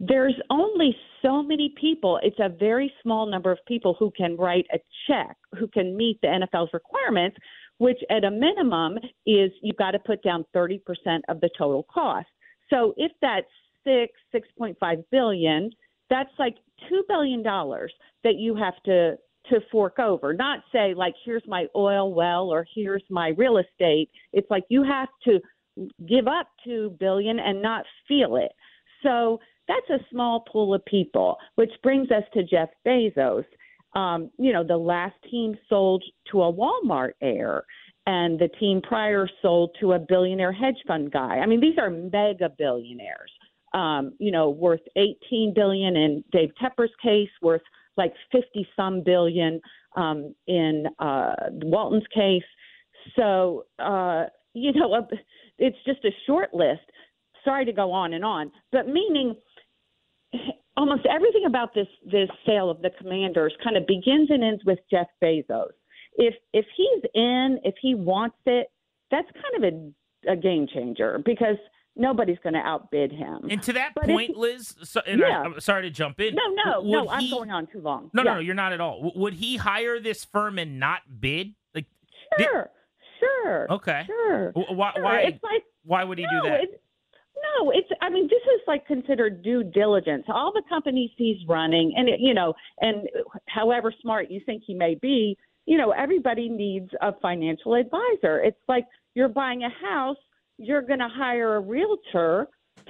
[0.00, 4.66] there's only so many people, it's a very small number of people who can write
[4.72, 7.36] a check, who can meet the NFL's requirements,
[7.78, 10.80] which at a minimum is you've got to put down 30%
[11.28, 12.26] of the total cost.
[12.70, 13.46] So if that's
[13.84, 15.70] six, six point five billion,
[16.10, 16.56] that's like
[16.88, 17.92] two billion dollars
[18.24, 19.16] that you have to
[19.50, 20.34] to fork over.
[20.34, 24.10] Not say like here's my oil well or here's my real estate.
[24.32, 25.40] It's like you have to
[26.06, 28.52] give up two billion and not feel it.
[29.02, 33.44] So that's a small pool of people, which brings us to Jeff Bezos.
[33.94, 37.64] Um, you know, the last team sold to a Walmart heir
[38.08, 41.40] and the team prior sold to a billionaire hedge fund guy.
[41.40, 43.30] I mean, these are mega billionaires.
[43.74, 47.60] Um, you know, worth 18 billion in Dave Tepper's case, worth
[47.98, 49.60] like 50 some billion
[49.94, 52.48] um, in uh, Walton's case.
[53.14, 55.06] So, uh, you know,
[55.58, 56.80] it's just a short list.
[57.44, 59.36] Sorry to go on and on, but meaning
[60.78, 64.78] almost everything about this this sale of the Commanders kind of begins and ends with
[64.90, 65.72] Jeff Bezos
[66.18, 68.66] if if he's in, if he wants it,
[69.10, 71.56] that's kind of a, a game changer because
[71.96, 73.46] nobody's going to outbid him.
[73.48, 75.42] And to that but point, if, Liz, so, yeah.
[75.42, 76.34] I, am sorry to jump in.
[76.34, 78.10] No, no, no, he, I'm going on too long.
[78.12, 78.30] No, yeah.
[78.30, 79.12] no, no, you're not at all.
[79.14, 81.54] would he hire this firm and not bid?
[81.74, 81.86] Like,
[82.38, 84.52] sure, did, sure, okay, sure.
[84.52, 84.92] Why?
[84.94, 85.04] Sure.
[85.04, 85.38] Why?
[85.42, 86.60] Like, why would he no, do that?
[87.60, 87.88] no, it's.
[88.02, 90.24] I mean, this is like considered due diligence.
[90.28, 93.08] All the companies he's running, and it, you know, and
[93.46, 95.36] however smart you think he may be,
[95.68, 98.40] you know, everybody needs a financial advisor.
[98.42, 100.16] It's like you're buying a house,
[100.56, 102.48] you're going to hire a realtor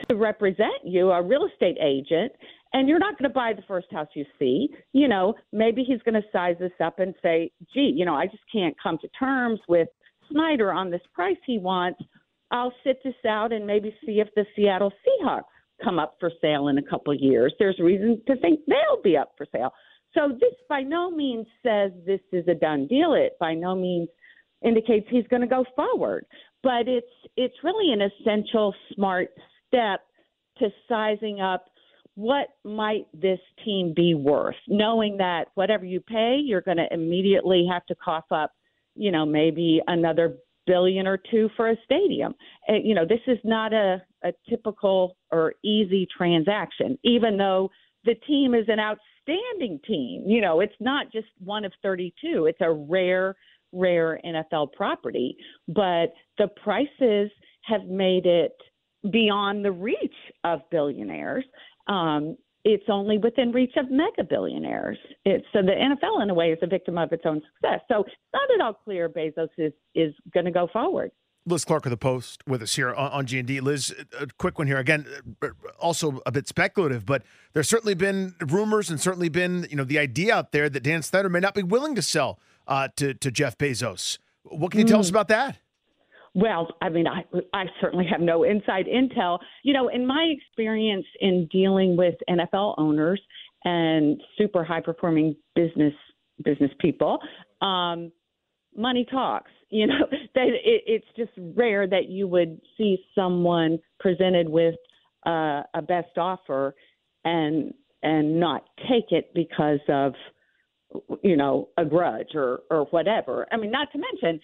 [0.09, 2.31] to represent you, a real estate agent,
[2.73, 4.69] and you're not going to buy the first house you see.
[4.93, 8.27] You know, maybe he's going to size this up and say, gee, you know, I
[8.27, 9.89] just can't come to terms with
[10.31, 12.01] Snyder on this price he wants.
[12.53, 15.43] I'll sit this out and maybe see if the Seattle Seahawks
[15.83, 17.53] come up for sale in a couple of years.
[17.59, 19.73] There's reason to think they'll be up for sale.
[20.15, 23.15] So this by no means says this is a done deal.
[23.15, 24.09] It by no means
[24.65, 26.27] indicates he's going to go forward,
[26.63, 29.31] but it's it's really an essential smart
[29.69, 30.01] step
[30.59, 31.67] to sizing up
[32.15, 37.65] what might this team be worth, knowing that whatever you pay, you're going to immediately
[37.71, 38.51] have to cough up,
[38.97, 42.35] you know, maybe another billion or two for a stadium.
[42.69, 47.71] Uh, you know, this is not a, a typical or easy transaction, even though
[48.05, 50.25] the team is an outstanding outstanding team.
[50.27, 52.47] You know, it's not just one of 32.
[52.47, 53.37] It's a rare,
[53.73, 55.37] rare NFL property.
[55.69, 57.31] But the prices
[57.63, 58.57] have made it
[59.11, 60.15] beyond the reach
[60.45, 61.45] of billionaires.
[61.87, 64.99] Um, it's only within reach of mega billionaires.
[65.25, 67.81] It's, so the NFL, in a way, is a victim of its own success.
[67.89, 71.11] So it's not at all clear Bezos is is going to go forward.
[71.49, 73.61] Liz Clarke of the Post with us here on, on G&D.
[73.61, 74.79] Liz, a quick one here.
[74.79, 75.07] Again,
[75.43, 79.85] uh, also a bit speculative, but there's certainly been rumors and certainly been, you know,
[79.85, 83.15] the idea out there that Dan Snyder may not be willing to sell uh, to,
[83.15, 84.19] to Jeff Bezos.
[84.45, 85.01] What can you tell mm.
[85.01, 85.17] us hmm.
[85.17, 85.59] about that?
[86.35, 89.39] Well, I mean, I, I certainly have no inside intel.
[89.65, 93.21] You know, in my experience in dealing with NFL owners
[93.65, 95.95] and super high performing business
[96.45, 97.19] business people,
[97.61, 98.13] um,
[98.79, 99.51] money talks.
[99.71, 104.75] You know that it, it's just rare that you would see someone presented with
[105.27, 106.75] uh, a best offer
[107.23, 110.15] and and not take it because of
[111.23, 113.47] you know a grudge or or whatever.
[113.53, 114.41] I mean, not to mention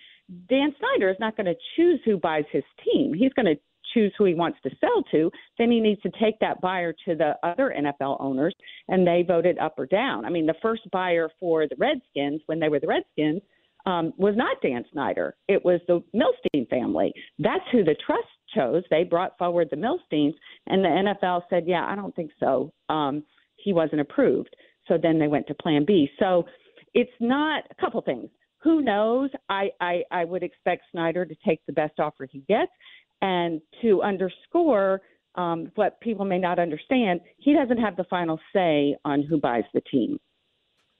[0.51, 3.15] Dan Snyder is not going to choose who buys his team.
[3.15, 3.59] He's going to
[3.95, 7.15] choose who he wants to sell to, then he needs to take that buyer to
[7.15, 8.55] the other NFL owners,
[8.89, 10.25] and they voted up or down.
[10.25, 13.43] I mean, the first buyer for the Redskins when they were the Redskins
[13.87, 15.37] um, was not Dan Snyder.
[15.49, 17.13] It was the Milstein family.
[17.39, 18.83] That's who the trust chose.
[18.91, 20.35] They brought forward the Milsteins,
[20.67, 22.73] and the NFL said, "Yeah, I don't think so.
[22.89, 23.25] Um,
[23.57, 24.55] he wasn't approved."
[24.89, 26.11] So then they went to Plan B.
[26.19, 26.45] So
[26.93, 28.29] it's not a couple things.
[28.63, 29.31] Who knows?
[29.49, 32.73] I, I I would expect Snyder to take the best offer he gets,
[33.21, 35.03] and to underscore
[35.35, 39.65] um, what people may not understand, he doesn't have the final say on who buys
[39.75, 40.19] the team.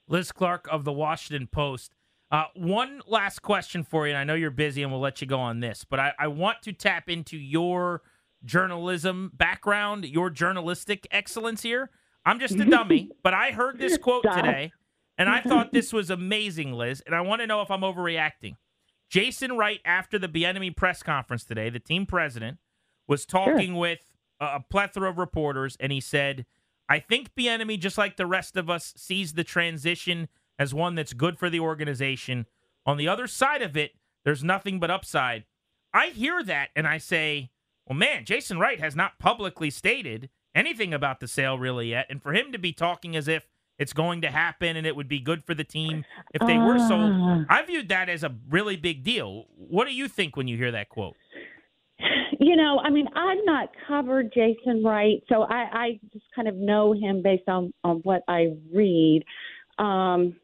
[0.07, 1.95] Liz Clarke of the Washington Post
[2.31, 5.27] uh, one last question for you, and I know you're busy, and we'll let you
[5.27, 8.01] go on this, but I, I want to tap into your
[8.43, 11.91] journalism background, your journalistic excellence here.
[12.25, 14.71] I'm just a dummy, but I heard this quote today,
[15.17, 18.55] and I thought this was amazing, Liz, and I want to know if I'm overreacting.
[19.07, 22.57] Jason Wright, after the Bieniemy press conference today, the team president,
[23.07, 23.79] was talking sure.
[23.79, 23.99] with
[24.39, 26.47] a plethora of reporters, and he said,
[26.89, 30.27] I think Bieniemy, just like the rest of us, sees the transition–
[30.57, 32.45] as one that's good for the organization.
[32.85, 33.91] On the other side of it,
[34.23, 35.45] there's nothing but upside.
[35.93, 37.51] I hear that and I say,
[37.87, 42.07] well, man, Jason Wright has not publicly stated anything about the sale really yet.
[42.09, 45.07] And for him to be talking as if it's going to happen and it would
[45.07, 47.43] be good for the team if they were sold, ah.
[47.49, 49.45] I viewed that as a really big deal.
[49.55, 51.15] What do you think when you hear that quote?
[52.39, 56.55] You know, I mean, I've not covered Jason Wright, so I, I just kind of
[56.55, 59.23] know him based on, on what I read.
[59.77, 60.35] Um,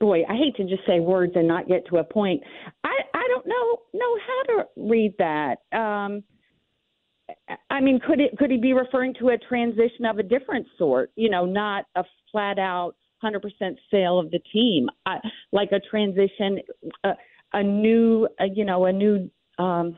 [0.00, 2.42] boy, I hate to just say words and not get to a point.
[2.82, 5.56] I I don't know know how to read that.
[5.72, 6.24] Um,
[7.68, 11.12] I mean, could it could he be referring to a transition of a different sort?
[11.14, 13.40] You know, not a flat out 100%
[13.90, 15.16] sale of the team, uh,
[15.52, 16.60] like a transition,
[17.04, 17.12] uh,
[17.52, 19.30] a new, uh, you know, a new.
[19.58, 19.96] Um,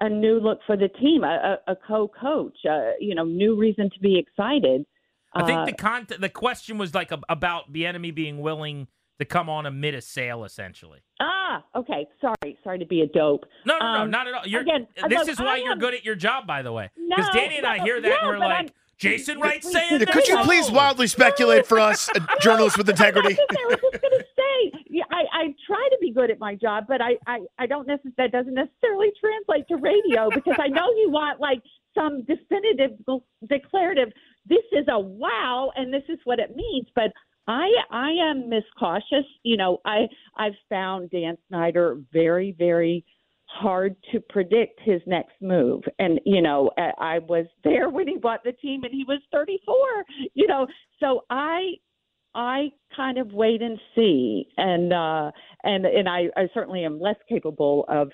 [0.00, 3.88] a new look for the team, a, a, a co-coach, uh, you know, new reason
[3.88, 4.84] to be excited.
[5.32, 9.24] I think the uh, con- the question was like a, about Bieniemy being willing to
[9.24, 11.00] come on amid a sale, essentially.
[11.20, 12.06] Ah, okay.
[12.20, 13.44] Sorry, sorry to be a dope.
[13.64, 14.46] No, no, no, um, not at all.
[14.46, 16.90] You're, again, this is why you're good at your job, by the way.
[17.08, 20.00] Because no, Danny and I hear that yeah, and we're like, I'm, Jason Wright saying
[20.00, 22.08] yeah, Could you please wildly speculate for us,
[22.40, 23.36] journalists with integrity?
[23.36, 26.54] I was just going to say, yeah, I, I try to be good at my
[26.54, 30.68] job, but I, I, I don't necessarily, that doesn't necessarily translate to radio because I
[30.68, 31.62] know you want like
[31.94, 32.96] some definitive,
[33.48, 34.12] declarative,
[34.46, 36.86] this is a wow and this is what it means.
[36.94, 37.12] But
[37.46, 39.26] I I am miscautious.
[39.42, 43.04] You know, I I've found Dan Snyder very very
[43.46, 45.82] hard to predict his next move.
[45.98, 49.74] And you know, I was there when he bought the team, and he was 34.
[50.34, 50.66] You know,
[51.00, 51.72] so I
[52.34, 55.30] I kind of wait and see, and uh,
[55.64, 58.10] and and I, I certainly am less capable of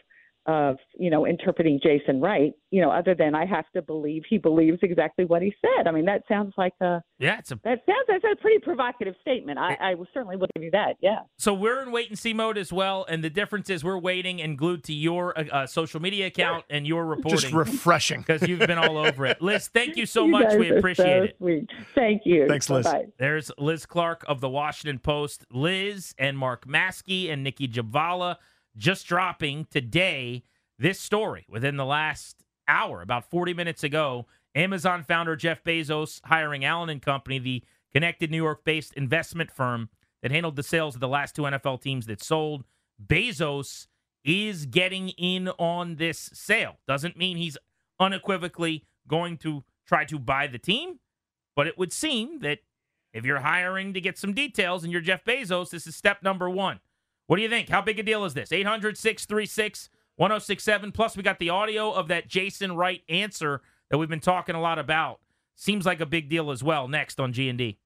[0.49, 4.39] of you know interpreting Jason Wright, you know, other than I have to believe he
[4.39, 5.87] believes exactly what he said.
[5.87, 9.15] I mean, that sounds like a yeah, it's a that sounds that's a pretty provocative
[9.21, 9.59] statement.
[9.59, 10.95] I, I certainly will give you that.
[11.03, 11.21] Yeah.
[11.37, 14.41] So we're in wait and see mode as well, and the difference is we're waiting
[14.41, 17.39] and glued to your uh, uh social media account and your reporting.
[17.39, 19.43] Just refreshing because you've been all over it.
[19.43, 20.55] Liz, thank you so you much.
[20.55, 21.37] We appreciate so it.
[21.39, 21.69] Sweet.
[21.95, 22.49] Thank you.
[22.49, 22.87] Thanks, Liz.
[22.87, 23.07] Bye-bye.
[23.19, 25.45] There's Liz Clarke of the Washington Post.
[25.51, 28.37] Liz and Mark Maske and Nicki Jhabvala
[28.79, 30.45] just dropping today
[30.79, 34.27] this story within the last hour, about 40 minutes ago.
[34.55, 37.63] Amazon founder Jeff Bezos hiring Allen and Company, the
[37.93, 39.89] connected New York-based investment firm
[40.23, 42.65] that handled the sales of the last two NFL teams that sold.
[43.05, 43.87] Bezos
[44.25, 46.77] is getting in on this sale.
[46.87, 47.57] Doesn't mean he's
[48.01, 50.99] unequivocally going to try to buy the team,
[51.57, 52.59] but it would seem that
[53.13, 56.51] if you're hiring to get some details and you're Jeff Bezos, this is step number
[56.51, 56.81] one.
[57.29, 57.69] What do you think?
[57.69, 58.51] How big a deal is this?
[58.51, 60.93] 800 636 1067.
[60.93, 63.61] Plus, we got the audio of that Jason Wright answer
[63.91, 65.21] that we've been talking a lot about.
[65.55, 66.89] Seems like a big deal as well.
[66.89, 67.77] Next on G&D.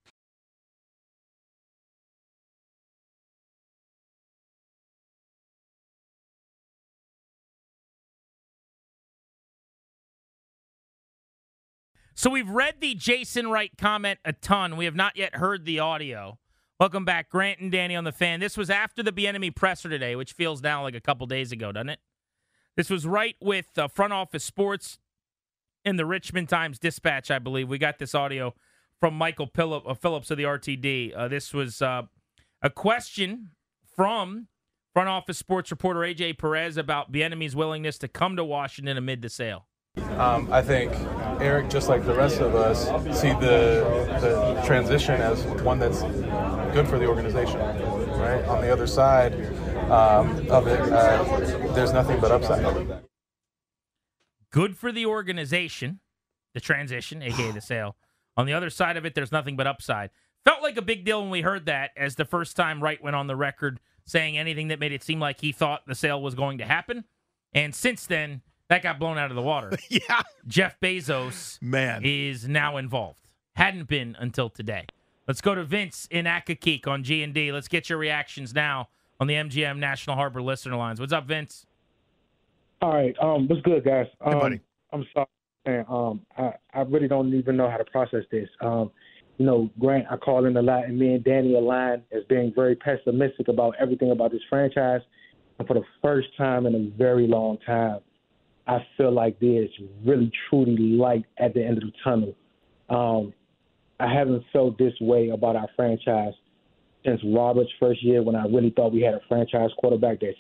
[12.15, 14.77] So we've read the Jason Wright comment a ton.
[14.77, 16.39] We have not yet heard the audio.
[16.83, 18.41] Welcome back, Grant and Danny on the fan.
[18.41, 21.71] This was after the Bieniemy presser today, which feels now like a couple days ago,
[21.71, 22.01] doesn't it?
[22.75, 24.99] This was right with uh, Front Office Sports
[25.85, 27.69] in the Richmond Times Dispatch, I believe.
[27.69, 28.53] We got this audio
[28.99, 31.17] from Michael Phillips, uh, Phillips of the RTD.
[31.17, 32.03] Uh, this was uh,
[32.63, 33.51] a question
[33.95, 34.49] from
[34.93, 39.29] Front Office Sports reporter AJ Perez about Bieniemy's willingness to come to Washington amid the
[39.29, 39.67] sale.
[40.19, 40.93] Um, I think
[41.41, 43.85] Eric, just like the rest of us, see the,
[44.21, 46.03] the transition as one that's
[46.73, 47.59] good for the organization.
[47.59, 49.35] Right on the other side,
[49.91, 53.03] um, of it, uh, there's nothing but upside.
[54.51, 56.01] Good for the organization,
[56.55, 57.97] the transition, aka the sale.
[58.37, 60.11] On the other side of it, there's nothing but upside.
[60.45, 63.17] Felt like a big deal when we heard that as the first time Wright went
[63.17, 66.35] on the record saying anything that made it seem like he thought the sale was
[66.35, 67.05] going to happen.
[67.53, 69.73] And since then, that got blown out of the water.
[69.89, 70.23] yeah.
[70.47, 72.01] Jeff Bezos Man.
[72.05, 73.29] is now involved.
[73.55, 74.87] Hadn't been until today.
[75.29, 77.53] Let's go to Vince in Accokeek on G and D.
[77.53, 78.89] Let's get your reactions now
[79.21, 80.99] on the MGM National Harbor listener lines.
[80.99, 81.67] What's up, Vince?
[82.81, 83.15] All right.
[83.21, 84.07] Um, what's good, guys?
[84.21, 84.61] Um, Hey, buddy.
[84.93, 85.27] I'm sorry,
[85.65, 85.85] man.
[85.89, 88.49] Um, I, I really don't even know how to process this.
[88.61, 88.91] Um,
[89.39, 92.53] you know, Grant, I call in a lot, and me and Danny align as being
[92.55, 95.01] very pessimistic about everything about this franchise.
[95.59, 98.01] And for the first time in a very long time,
[98.67, 99.71] I feel like there's
[100.05, 102.35] really truly light at the end of the tunnel.
[102.89, 103.33] Um,
[104.03, 106.35] I haven't felt this way about our franchise
[107.05, 110.35] since Robert's first year when I really thought we had a franchise quarterback that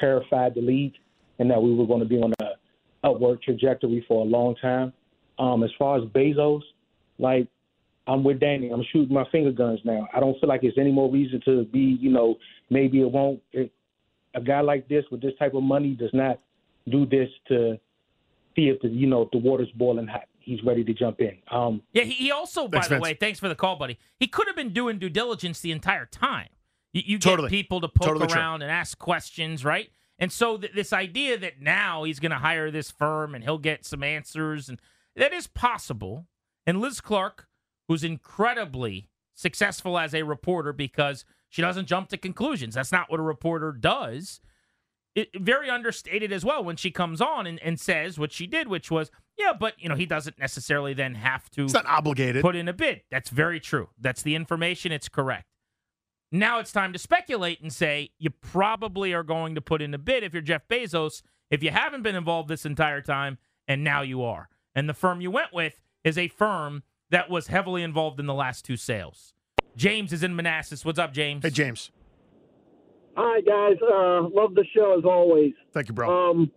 [0.00, 0.94] terrified the league
[1.38, 4.92] and that we were going to be on a upward trajectory for a long time.
[5.38, 6.62] Um, as far as Bezos,
[7.18, 7.46] like
[8.08, 8.70] I'm with Danny.
[8.70, 10.08] I'm shooting my finger guns now.
[10.14, 12.36] I don't feel like there's any more reason to be, you know,
[12.70, 13.40] maybe it won't.
[13.52, 13.72] It,
[14.34, 16.40] a guy like this with this type of money does not
[16.88, 17.78] do this to
[18.54, 20.28] see if the, you know, the water's boiling hot.
[20.46, 21.36] He's ready to jump in.
[21.50, 23.02] Um, Yeah, he, he also, by Thanks, the Vince.
[23.02, 23.98] way, thanks for the call, buddy.
[24.18, 26.48] He could have been doing due diligence the entire time.
[26.92, 27.48] You, you Totally.
[27.50, 28.36] get people to poke Totally true.
[28.38, 29.90] around and ask questions, right?
[30.20, 33.58] And so th- this idea that now he's going to hire this firm and he'll
[33.58, 34.80] get some answers, and
[35.16, 36.26] that is possible.
[36.64, 37.48] And Liz Clarke,
[37.88, 42.76] who's incredibly successful as a reporter because she doesn't jump to conclusions.
[42.76, 44.40] That's not what a reporter does.
[45.16, 48.68] It, very understated as well when she comes on and, and says what she did,
[48.68, 52.42] which was, yeah, but you know he doesn't necessarily then have to It's not obligated.
[52.42, 53.02] put in a bid.
[53.10, 53.88] That's very true.
[53.98, 54.92] That's the information.
[54.92, 55.46] It's correct.
[56.32, 59.98] Now it's time to speculate and say you probably are going to put in a
[59.98, 64.02] bid if you're Jeff Bezos, if you haven't been involved this entire time, and now
[64.02, 64.48] you are.
[64.74, 68.34] And the firm you went with is a firm that was heavily involved in the
[68.34, 69.32] last two sales.
[69.76, 70.84] James is in Manassas.
[70.84, 71.42] What's up, James?
[71.44, 71.90] Hey, James.
[73.18, 75.52] Hi guys, uh, love the show as always.
[75.72, 76.30] Thank you, bro.
[76.30, 76.50] Um,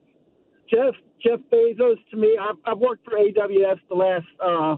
[0.69, 0.93] Jeff
[1.23, 4.75] Jeff Bezos to me, I've, I've worked for AWS the last uh,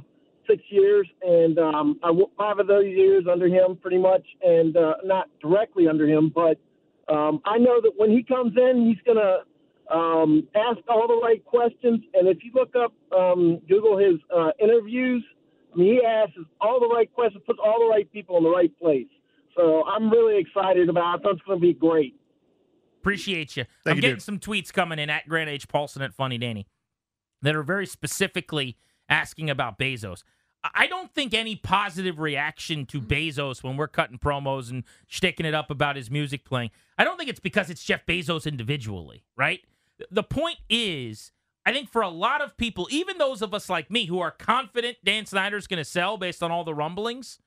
[0.49, 4.75] six years, and um, I w- five of those years under him pretty much, and
[4.75, 6.57] uh, not directly under him, but
[7.13, 9.39] um, I know that when he comes in, he's gonna
[9.91, 14.51] um, ask all the right questions, and if you look up um, Google his uh,
[14.59, 15.23] interviews,
[15.73, 18.49] I mean, he asks all the right questions, puts all the right people in the
[18.49, 19.07] right place.
[19.55, 21.19] So I'm really excited about it.
[21.19, 22.15] I think it's going to be great.
[23.01, 23.65] Appreciate you.
[23.83, 24.23] Thank I'm you, getting dude.
[24.23, 25.67] some tweets coming in at Grant H.
[25.67, 26.67] Paulsen at Funny Danny
[27.41, 28.77] that are very specifically
[29.09, 30.23] asking about Bezos.
[30.63, 35.45] I- I don't think any positive reaction to Bezos when we're cutting promos and sticking
[35.45, 36.69] it up about his music playing.
[36.99, 39.61] I don't think it's because it's Jeff Bezos individually, right?
[40.11, 41.31] The point is,
[41.65, 44.31] I think for a lot of people, even those of us like me who are
[44.31, 47.39] confident Dan Snyder's going to sell based on all the rumblings,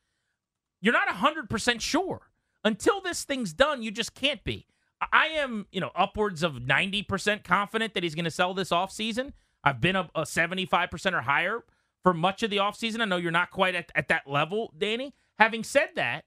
[0.81, 2.31] you're not 100% sure.
[2.65, 4.67] Until this thing's done, you just can't be.
[5.13, 9.33] I- am, you know, upwards of 90% confident that he's going to sell this offseason.
[9.63, 11.65] I've been a, a 75% or higher
[12.03, 13.01] for much of the offseason.
[13.01, 15.15] I know you're not quite at, at that level, Danny.
[15.39, 16.25] Having said that,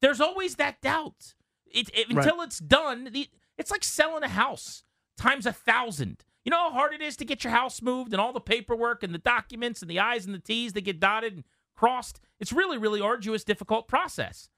[0.00, 1.34] there's always that doubt.
[1.66, 2.24] It, it- Right.
[2.26, 4.82] Until it's done, the, it's like selling a house
[5.16, 6.24] times a thousand.
[6.44, 9.02] You know how hard it is to get your house moved and all the paperwork
[9.02, 11.44] and the documents and the I's and the T's that get dotted and
[11.76, 12.20] crossed?
[12.40, 14.48] It's really, really arduous, difficult process.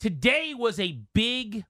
[0.00, 1.64] Today was a big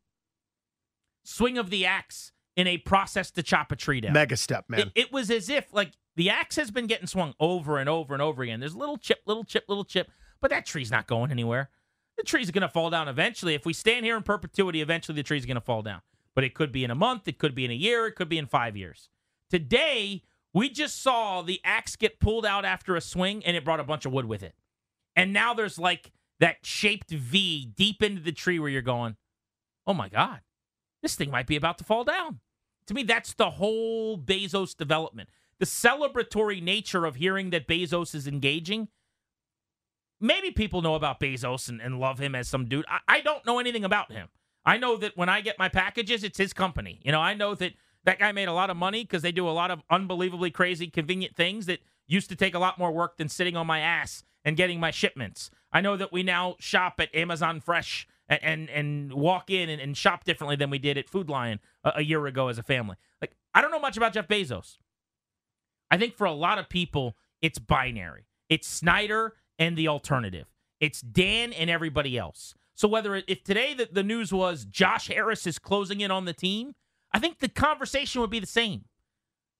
[1.24, 4.12] swing of the axe in a process to chop a tree down.
[4.12, 4.80] Mega step, man.
[4.80, 8.14] It, it was as if like the axe has been getting swung over and over
[8.14, 8.60] and over again.
[8.60, 10.10] There's little chip, little chip, little chip,
[10.40, 11.70] but that tree's not going anywhere.
[12.16, 13.54] The tree's going to fall down eventually.
[13.54, 16.02] If we stand here in perpetuity, eventually the tree's going to fall down.
[16.34, 18.28] But it could be in a month, it could be in a year, it could
[18.28, 19.08] be in five years.
[19.50, 20.22] Today,
[20.52, 23.84] we just saw the axe get pulled out after a swing and it brought a
[23.84, 24.54] bunch of wood with it.
[25.16, 29.16] And now there's like that shaped V deep into the tree where you're going,
[29.86, 30.40] oh my God,
[31.04, 32.40] this thing might be about to fall down.
[32.86, 35.28] To me, that's the whole Bezos development.
[35.58, 38.88] The celebratory nature of hearing that Bezos is engaging.
[40.20, 42.84] Maybe people know about Bezos and, and love him as some dude.
[42.88, 44.28] I, I don't know anything about him.
[44.66, 47.00] I know that when I get my packages, it's his company.
[47.04, 47.74] You know, I know that
[48.04, 50.88] that guy made a lot of money because they do a lot of unbelievably crazy,
[50.88, 54.24] convenient things that used to take a lot more work than sitting on my ass
[54.44, 55.50] and getting my shipments.
[55.72, 59.80] I know that we now shop at Amazon Fresh and and, and walk in and,
[59.80, 62.62] and shop differently than we did at Food Lion a, a year ago as a
[62.62, 62.96] family.
[63.20, 64.78] Like, I don't know much about Jeff Bezos.
[65.90, 68.26] I think for a lot of people, it's binary.
[68.48, 70.46] It's Snyder and the alternative.
[70.80, 72.54] It's Dan and everybody else.
[72.74, 76.32] So whether if today the, the news was Josh Harris is closing in on the
[76.32, 76.74] team,
[77.12, 78.84] I think the conversation would be the same.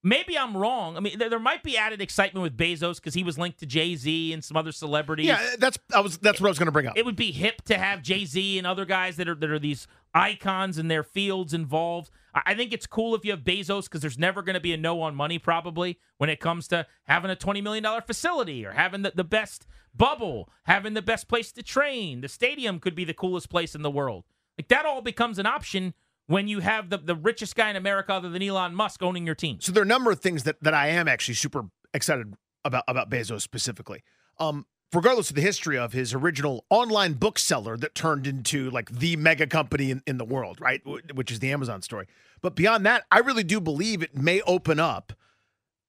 [0.05, 0.95] Maybe I'm wrong.
[0.95, 3.65] I mean, there, there might be added excitement with Bezos because he was linked to
[3.65, 5.25] Jay Z and some other celebrities.
[5.25, 6.97] Yeah, that's I was that's what I was going to bring up.
[6.97, 9.59] It would be hip to have Jay Z and other guys that are that are
[9.59, 12.11] these icons in their fields involved.
[12.33, 14.71] I I think it's cool if you have Bezos because there's never going to be
[14.71, 18.65] a no on money probably when it comes to having a twenty million dollar facility
[18.65, 22.21] or having the, the best bubble, having the best place to train.
[22.21, 24.23] The stadium could be the coolest place in the world.
[24.57, 25.93] Like that all becomes an option
[26.27, 29.35] when you have the, the richest guy in America other than Elon Musk owning your
[29.35, 29.57] team.
[29.59, 32.83] So there are a number of things that that I am actually super excited about
[32.87, 34.03] about Bezos specifically.
[34.39, 39.15] Um, regardless of the history of his original online bookseller that turned into like the
[39.15, 40.81] mega company in, in the world, right?
[40.85, 42.07] Wh- Which is the Amazon story.
[42.41, 45.13] But beyond that, I really do believe it may open up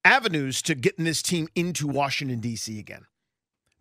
[0.05, 2.79] avenues to getting this team into Washington D.C.
[2.79, 3.07] again.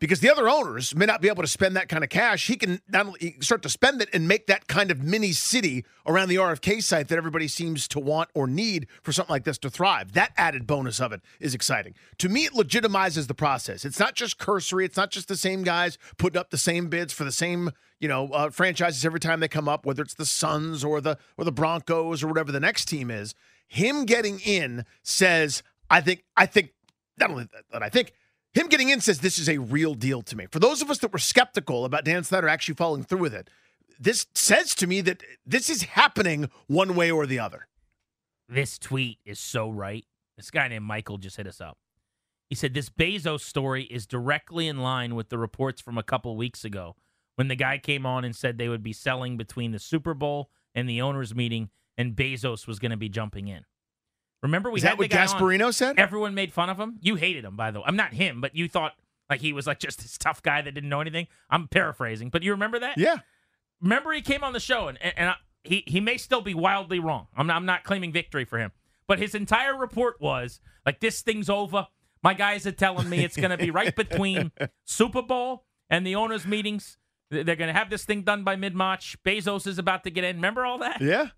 [0.05, 2.45] Because the other owners may not be able to spend that kind of cash.
[2.45, 5.83] He can not only start to spend it and make that kind of mini city
[6.05, 9.57] around the RFK site that everybody seems to want or need for something like this
[9.57, 10.11] to thrive.
[10.11, 11.95] That added bonus of it is exciting.
[12.19, 13.83] To me, it legitimizes the process.
[13.83, 14.85] It's not just cursory.
[14.85, 18.07] It's not just the same guys putting up the same bids for the same you
[18.07, 21.45] know uh, franchises every time they come up, whether it's the Suns or the or
[21.45, 23.33] the Broncos or whatever the next team is.
[23.67, 26.73] Him getting in says, I think, I think
[27.17, 28.13] not only that, that I think
[28.55, 30.47] him getting in says this is a real deal to me.
[30.49, 33.49] For those of us that were skeptical about Dan Snyder actually following through with it,
[33.99, 37.67] this says to me that this is happening one way or the other.
[38.47, 40.05] This tweet is so right.
[40.37, 41.77] This guy named Michael just hit us up.
[42.49, 46.35] He said this Bezos story is directly in line with the reports from a couple
[46.37, 46.95] weeks ago
[47.35, 50.49] when the guy came on and said they would be selling between the Super Bowl
[50.73, 53.65] and the owners' meeting, and Bezos was going to be jumping in.
[54.45, 55.27] Remember, we Is had that what guy on.
[55.27, 55.99] Gasparino said?
[55.99, 56.97] Everyone made fun of him.
[57.01, 57.85] You hated him, by the way.
[57.87, 58.93] I'm not him, but you thought
[59.29, 61.27] like he was like just this tough guy that didn't know anything.
[61.49, 62.97] I'm paraphrasing, but you remember that?
[62.97, 63.17] Yeah.
[63.81, 66.99] remember he came on the show and, and I, he he may still be wildly
[66.99, 67.27] wrong.
[67.35, 68.71] I'm not, I'm not claiming victory for him,
[69.07, 71.87] but his entire report was like this thing's over.
[72.21, 74.51] My guys are telling me it's going to be right between
[74.83, 76.97] Super Bowl and the owners' meetings.
[77.31, 79.17] They're going to have this thing done by mid March.
[79.23, 80.35] Bezos is about to get in.
[80.35, 81.01] Remember all that?
[81.01, 81.29] Yeah.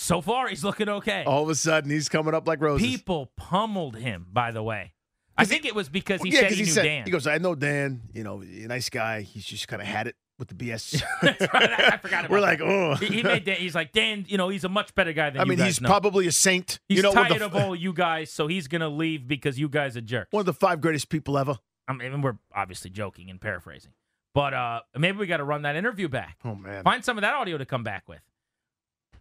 [0.00, 1.24] So far, he's looking okay.
[1.26, 2.86] All of a sudden, he's coming up like roses.
[2.86, 4.26] People pummeled him.
[4.32, 4.94] By the way,
[5.36, 7.04] I think it was because he yeah, said 'cause he, knew said, Dan.
[7.04, 9.20] He goes, I know Dan, you know, a nice guy.
[9.20, 11.02] He's just kind of had it with the BS.
[11.22, 11.70] That's right.
[11.70, 12.94] I, I forgot about We're like, oh.
[12.94, 13.56] He, he made Dan.
[13.56, 14.24] He's like Dan.
[14.26, 15.46] You know, he's a much better guy than you guys.
[15.46, 15.88] I mean, he's know.
[15.88, 16.80] probably a saint.
[16.88, 19.68] He's you know, tired of of all you guys, so he's gonna leave because you
[19.68, 20.32] guys are jerks.
[20.32, 21.58] one of the five greatest people ever.
[21.86, 23.92] I mean, we're obviously joking and paraphrasing,
[24.34, 26.38] but uh, maybe we got to run that interview back.
[26.42, 26.84] Oh man.
[26.84, 28.20] Find some of that audio to come back with.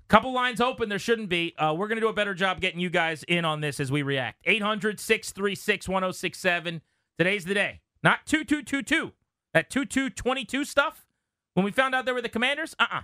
[0.09, 0.89] Couple lines open.
[0.89, 1.53] There shouldn't be.
[1.57, 3.91] Uh, we're going to do a better job getting you guys in on this as
[3.91, 4.41] we react.
[4.45, 6.81] 800 636 1067.
[7.17, 7.81] Today's the day.
[8.01, 9.13] Not 2222.
[9.53, 11.05] That 2222 stuff.
[11.53, 13.01] When we found out they were the commanders, uh uh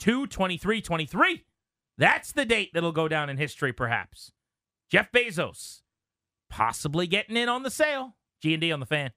[0.00, 1.44] 22323.
[1.96, 4.32] That's the date that'll go down in history, perhaps.
[4.90, 5.80] Jeff Bezos
[6.50, 8.16] possibly getting in on the sale.
[8.42, 9.12] G&D on the fan.